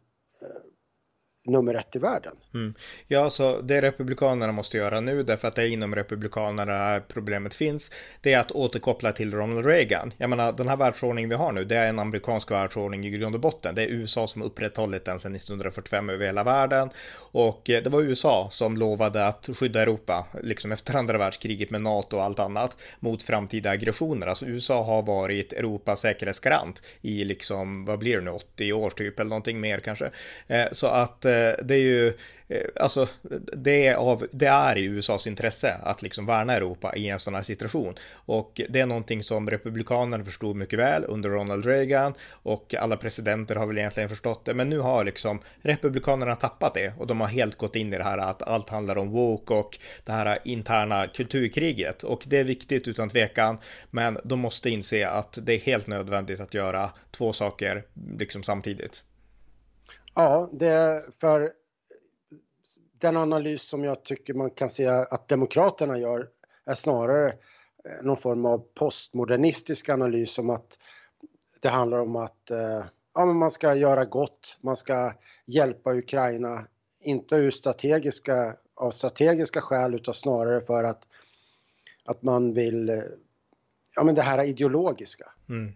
nummer 1.45 1.75
ett 1.75 1.97
i 1.97 1.99
världen. 1.99 2.37
Mm. 2.55 2.75
Ja, 3.09 3.31
så 3.31 3.61
det 3.61 3.83
Republikanerna 3.83 4.53
måste 4.53 4.77
göra 4.77 5.01
nu, 5.01 5.23
därför 5.23 5.49
att 5.49 5.55
det 5.55 5.63
är 5.63 5.69
inom 5.69 5.95
Republikanerna 5.95 7.01
problemet 7.09 7.55
finns, 7.55 7.91
det 8.21 8.33
är 8.33 8.39
att 8.39 8.53
återkoppla 8.53 9.13
till 9.13 9.35
Ronald 9.35 9.67
Reagan. 9.67 10.13
Jag 10.17 10.31
menar, 10.31 10.53
den 10.53 10.69
här 10.69 10.77
världsordningen 10.77 11.29
vi 11.31 11.37
har 11.37 11.53
nu, 11.53 11.65
det 11.65 11.77
är 11.77 11.89
en 11.89 11.99
amerikansk 11.99 12.51
världsordning 12.51 13.07
i 13.07 13.11
grund 13.11 13.35
och 13.35 13.41
botten. 13.41 13.75
Det 13.75 13.83
är 13.83 13.87
USA 13.87 14.27
som 14.27 14.43
upprätthållit 14.43 15.05
den 15.05 15.19
sedan 15.19 15.35
1945 15.35 16.11
över 16.11 16.27
hela 16.27 16.45
världen. 16.45 16.91
Och 17.17 17.71
eh, 17.71 17.83
det 17.83 17.91
var 17.91 18.03
USA 18.03 18.49
som 18.51 18.77
lovade 18.77 19.27
att 19.27 19.49
skydda 19.53 19.83
Europa, 19.83 20.27
liksom 20.43 20.73
efter 20.73 20.97
andra 20.97 21.19
världskriget 21.19 21.71
med 21.71 21.83
NATO 21.83 22.17
och 22.17 22.23
allt 22.23 22.39
annat, 22.39 22.77
mot 23.01 23.23
framtida 23.23 23.71
aggressioner. 23.71 24.27
Alltså 24.27 24.47
USA 24.47 24.83
har 24.83 25.03
varit 25.03 25.53
Europas 25.53 26.01
säkerhetsgarant 26.01 26.83
i 27.01 27.25
liksom, 27.25 27.85
vad 27.85 27.99
blir 27.99 28.17
det 28.17 28.23
nu, 28.23 28.31
80 28.31 28.73
år 28.73 28.91
typ, 28.91 29.21
eller 29.21 29.29
någonting 29.29 29.61
mer 29.61 29.81
kanske. 29.81 30.11
Eh, 30.47 30.67
så 30.73 30.87
att 30.87 31.25
eh, 31.25 31.34
Eh, 31.35 31.65
det 31.65 31.75
är 31.75 31.79
ju, 31.79 32.09
eh, 32.49 32.67
alltså, 32.81 33.09
det 33.57 33.87
är, 33.87 33.95
av, 33.95 34.27
det 34.33 34.47
är 34.47 34.79
i 34.79 34.85
USAs 34.85 35.27
intresse 35.27 35.77
att 35.83 36.03
liksom 36.03 36.27
värna 36.27 36.55
Europa 36.55 36.97
i 36.97 37.09
en 37.09 37.19
sån 37.19 37.35
här 37.35 37.43
situation. 37.43 37.95
Och 38.15 38.61
det 38.69 38.81
är 38.81 38.87
någonting 38.87 39.23
som 39.23 39.51
republikanerna 39.51 40.25
förstod 40.25 40.57
mycket 40.57 40.79
väl 40.79 41.05
under 41.09 41.31
Ronald 41.31 41.67
Reagan 41.67 42.15
och 42.31 42.75
alla 42.75 42.97
presidenter 42.97 43.57
har 43.57 43.67
väl 43.67 43.79
egentligen 43.79 44.09
förstått 44.09 44.45
det. 44.45 44.55
Men 44.55 44.69
nu 44.69 44.79
har 44.79 45.05
liksom 45.05 45.41
republikanerna 45.63 46.37
tappat 46.37 46.75
det 46.75 46.93
och 46.99 47.07
de 47.07 47.21
har 47.21 47.29
helt 47.29 47.57
gått 47.57 47.77
in 47.77 47.95
i 47.95 47.99
det 47.99 48.05
här 48.05 48.19
att 48.19 48.43
allt 48.43 48.71
handlar 48.71 48.99
om 48.99 49.11
woke 49.11 49.55
och 49.55 49.79
det 50.05 50.13
här 50.13 50.39
interna 50.45 51.07
kulturkriget. 51.07 52.03
Och 52.03 52.23
det 52.27 52.39
är 52.39 52.45
viktigt 52.45 52.89
utan 52.89 53.09
tvekan, 53.09 53.59
men 53.91 54.19
de 54.25 54.41
måste 54.41 54.71
inse 54.71 55.09
att 55.09 55.39
det 55.43 55.55
är 55.55 55.59
helt 55.59 55.87
nödvändigt 55.87 56.41
att 56.41 56.55
göra 56.55 56.91
två 57.11 57.33
saker 57.33 57.83
liksom 58.19 58.43
samtidigt. 58.43 59.03
Ja, 60.15 60.51
det 60.53 61.05
för 61.19 61.53
den 62.99 63.17
analys 63.17 63.63
som 63.63 63.85
jag 63.85 64.03
tycker 64.03 64.35
man 64.35 64.51
kan 64.51 64.71
se 64.71 64.87
att 64.87 65.29
Demokraterna 65.29 65.99
gör 65.99 66.29
är 66.65 66.75
snarare 66.75 67.29
eh, 67.85 68.03
någon 68.03 68.17
form 68.17 68.45
av 68.45 68.59
postmodernistisk 68.75 69.89
analys 69.89 70.39
om 70.39 70.51
att 70.51 70.79
det 71.61 71.69
handlar 71.69 71.99
om 71.99 72.17
att 72.17 72.51
eh, 72.51 72.85
ja, 73.15 73.25
men 73.25 73.37
man 73.37 73.51
ska 73.51 73.75
göra 73.75 74.05
gott, 74.05 74.57
man 74.61 74.77
ska 74.77 75.13
hjälpa 75.47 75.95
Ukraina, 75.95 76.67
inte 77.01 77.37
ur 77.37 77.51
strategiska, 77.51 78.57
av 78.75 78.91
strategiska 78.91 79.61
skäl 79.61 79.95
utan 79.95 80.15
snarare 80.15 80.61
för 80.61 80.85
att, 80.85 81.07
att 82.05 82.23
man 82.23 82.55
vill, 82.55 82.89
eh, 82.89 83.03
ja 83.95 84.05
men 84.05 84.15
det 84.15 84.23
här 84.23 84.45
ideologiska. 84.45 85.33
Mm. 85.49 85.73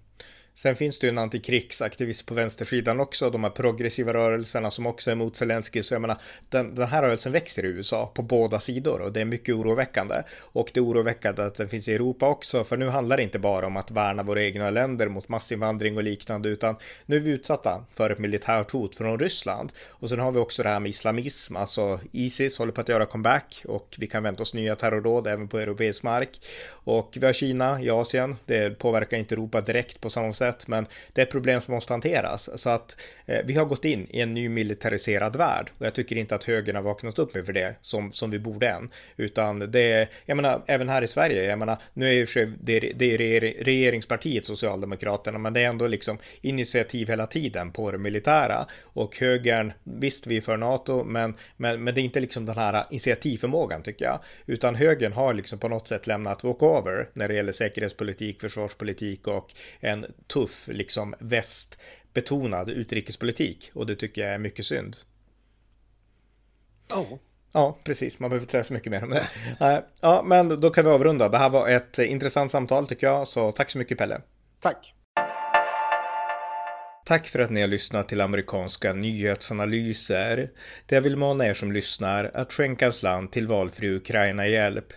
Sen 0.58 0.76
finns 0.76 0.98
det 0.98 1.06
ju 1.06 1.08
en 1.08 1.18
antikrigsaktivist 1.18 2.26
på 2.26 2.34
vänstersidan 2.34 3.00
också, 3.00 3.30
de 3.30 3.44
här 3.44 3.50
progressiva 3.50 4.14
rörelserna 4.14 4.70
som 4.70 4.86
också 4.86 5.10
är 5.10 5.12
emot 5.12 5.36
Zelenskyj, 5.36 5.82
Så 5.82 5.94
jag 5.94 6.00
menar, 6.00 6.16
den, 6.48 6.74
den 6.74 6.88
här 6.88 7.02
rörelsen 7.02 7.32
växer 7.32 7.64
i 7.64 7.68
USA 7.68 8.12
på 8.14 8.22
båda 8.22 8.60
sidor 8.60 9.00
och 9.00 9.12
det 9.12 9.20
är 9.20 9.24
mycket 9.24 9.54
oroväckande. 9.54 10.22
Och 10.40 10.70
det 10.74 10.80
är 10.80 10.84
oroväckande 10.84 11.42
att 11.42 11.54
den 11.54 11.68
finns 11.68 11.88
i 11.88 11.94
Europa 11.94 12.28
också, 12.28 12.64
för 12.64 12.76
nu 12.76 12.88
handlar 12.88 13.16
det 13.16 13.22
inte 13.22 13.38
bara 13.38 13.66
om 13.66 13.76
att 13.76 13.90
värna 13.90 14.22
våra 14.22 14.42
egna 14.42 14.70
länder 14.70 15.08
mot 15.08 15.28
massinvandring 15.28 15.96
och 15.96 16.02
liknande, 16.02 16.48
utan 16.48 16.76
nu 17.06 17.16
är 17.16 17.20
vi 17.20 17.30
utsatta 17.30 17.84
för 17.94 18.10
ett 18.10 18.18
militärt 18.18 18.70
hot 18.70 18.94
från 18.94 19.18
Ryssland. 19.18 19.72
Och 19.88 20.08
sen 20.08 20.18
har 20.20 20.32
vi 20.32 20.38
också 20.38 20.62
det 20.62 20.68
här 20.68 20.80
med 20.80 20.90
islamism, 20.90 21.56
alltså 21.56 22.00
Isis 22.12 22.58
håller 22.58 22.72
på 22.72 22.80
att 22.80 22.88
göra 22.88 23.06
comeback 23.06 23.62
och 23.68 23.96
vi 23.98 24.06
kan 24.06 24.22
vänta 24.22 24.42
oss 24.42 24.54
nya 24.54 24.76
terrordåd 24.76 25.26
även 25.26 25.48
på 25.48 25.58
europeisk 25.58 26.02
mark. 26.02 26.40
Och 26.70 27.16
vi 27.20 27.26
har 27.26 27.32
Kina 27.32 27.82
i 27.82 27.90
Asien, 27.90 28.36
det 28.46 28.78
påverkar 28.78 29.16
inte 29.16 29.34
Europa 29.34 29.60
direkt 29.60 30.00
på 30.00 30.10
samma 30.10 30.32
sätt 30.32 30.47
sätt, 30.52 30.68
men 30.68 30.86
det 31.12 31.20
är 31.20 31.26
ett 31.26 31.32
problem 31.32 31.60
som 31.60 31.74
måste 31.74 31.92
hanteras. 31.92 32.50
Så 32.60 32.70
att 32.70 32.96
eh, 33.26 33.40
vi 33.44 33.54
har 33.54 33.64
gått 33.64 33.84
in 33.84 34.06
i 34.10 34.20
en 34.20 34.34
ny 34.34 34.48
militariserad 34.48 35.36
värld 35.36 35.70
och 35.78 35.86
jag 35.86 35.94
tycker 35.94 36.16
inte 36.16 36.34
att 36.34 36.44
högern 36.44 36.76
har 36.76 36.82
vaknat 36.82 37.18
upp 37.18 37.36
inför 37.36 37.52
det 37.52 37.74
som, 37.82 38.12
som 38.12 38.30
vi 38.30 38.38
borde 38.38 38.68
än. 38.68 38.90
Utan 39.16 39.58
det 39.58 39.92
är, 39.92 40.08
jag 40.26 40.36
menar, 40.36 40.62
även 40.66 40.88
här 40.88 41.02
i 41.02 41.08
Sverige, 41.08 41.44
jag 41.44 41.58
menar, 41.58 41.76
nu 41.94 42.08
är 42.08 42.12
ju 42.12 42.56
det, 42.60 42.80
det 42.80 43.14
är 43.14 43.40
regeringspartiet 43.64 44.46
Socialdemokraterna, 44.46 45.38
men 45.38 45.52
det 45.52 45.60
är 45.60 45.68
ändå 45.68 45.86
liksom 45.86 46.18
initiativ 46.40 47.08
hela 47.08 47.26
tiden 47.26 47.72
på 47.72 47.90
det 47.90 47.98
militära 47.98 48.66
och 48.82 49.16
högern, 49.16 49.72
visst 49.84 50.26
vi 50.26 50.36
är 50.36 50.40
för 50.40 50.56
NATO, 50.56 51.04
men, 51.04 51.34
men, 51.56 51.84
men 51.84 51.94
det 51.94 52.00
är 52.00 52.02
inte 52.02 52.20
liksom 52.20 52.46
den 52.46 52.56
här 52.56 52.84
initiativförmågan 52.90 53.82
tycker 53.82 54.04
jag, 54.04 54.20
utan 54.46 54.74
högern 54.74 55.12
har 55.12 55.34
liksom 55.34 55.58
på 55.58 55.68
något 55.68 55.88
sätt 55.88 56.06
lämnat 56.06 56.44
walkover 56.44 57.08
när 57.12 57.28
det 57.28 57.34
gäller 57.34 57.52
säkerhetspolitik, 57.52 58.40
försvarspolitik 58.40 59.26
och 59.26 59.52
en 59.80 60.06
tuff 60.38 60.68
liksom 60.68 61.14
västbetonad 61.18 62.70
utrikespolitik 62.70 63.70
och 63.74 63.86
det 63.86 63.94
tycker 63.96 64.22
jag 64.22 64.30
är 64.30 64.38
mycket 64.38 64.66
synd. 64.66 64.96
Ja. 66.90 66.96
Oh. 66.96 67.18
Ja, 67.52 67.78
precis. 67.84 68.18
Man 68.18 68.30
behöver 68.30 68.42
inte 68.42 68.52
säga 68.52 68.64
så 68.64 68.72
mycket 68.72 68.90
mer 68.92 69.04
om 69.04 69.10
det. 69.10 69.28
Ja, 70.00 70.22
men 70.24 70.60
då 70.60 70.70
kan 70.70 70.84
vi 70.84 70.90
avrunda. 70.90 71.28
Det 71.28 71.38
här 71.38 71.50
var 71.50 71.68
ett 71.68 71.98
intressant 71.98 72.50
samtal 72.50 72.86
tycker 72.86 73.06
jag, 73.06 73.28
så 73.28 73.52
tack 73.52 73.70
så 73.70 73.78
mycket 73.78 73.98
Pelle. 73.98 74.20
Tack. 74.60 74.94
Tack 77.06 77.26
för 77.26 77.38
att 77.38 77.50
ni 77.50 77.60
har 77.60 77.68
lyssnat 77.68 78.08
till 78.08 78.20
amerikanska 78.20 78.92
nyhetsanalyser. 78.92 80.50
Det 80.86 80.94
jag 80.94 81.02
vill 81.02 81.16
mana 81.16 81.46
er 81.46 81.54
som 81.54 81.72
lyssnar 81.72 82.30
att 82.34 82.52
skänka 82.52 82.86
en 82.86 82.92
slant 82.92 83.32
till 83.32 83.46
valfri 83.46 83.88
Ukraina-hjälp. 83.88 84.92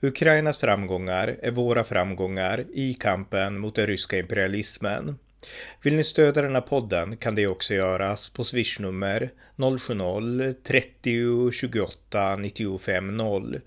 Ukrainas 0.00 0.58
framgångar 0.58 1.36
är 1.42 1.50
våra 1.50 1.84
framgångar 1.84 2.64
i 2.72 2.94
kampen 2.94 3.58
mot 3.58 3.74
den 3.74 3.86
ryska 3.86 4.18
imperialismen. 4.18 5.18
Vill 5.82 5.96
ni 5.96 6.04
stödja 6.04 6.42
den 6.42 6.54
här 6.54 6.60
podden 6.60 7.16
kan 7.16 7.34
det 7.34 7.46
också 7.46 7.74
göras 7.74 8.28
på 8.28 8.44
swishnummer 8.44 9.30
070-30 9.56 11.52
28 11.52 12.36
95 12.36 13.16
0 13.16 13.60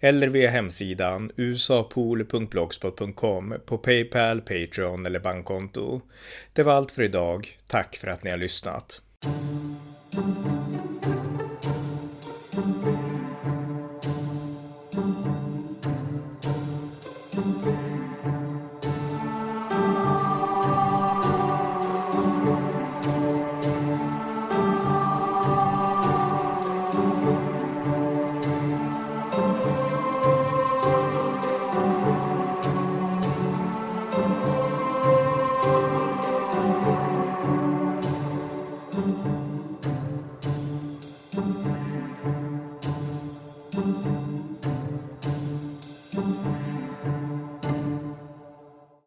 eller 0.00 0.28
via 0.28 0.50
hemsidan 0.50 1.32
usapool.blogspot.com 1.36 3.54
på 3.66 3.78
Paypal, 3.78 4.40
Patreon 4.40 5.06
eller 5.06 5.20
bankkonto. 5.20 6.00
Det 6.52 6.62
var 6.62 6.72
allt 6.72 6.92
för 6.92 7.02
idag. 7.02 7.48
Tack 7.66 7.96
för 7.96 8.08
att 8.08 8.24
ni 8.24 8.30
har 8.30 8.38
lyssnat. 8.38 9.02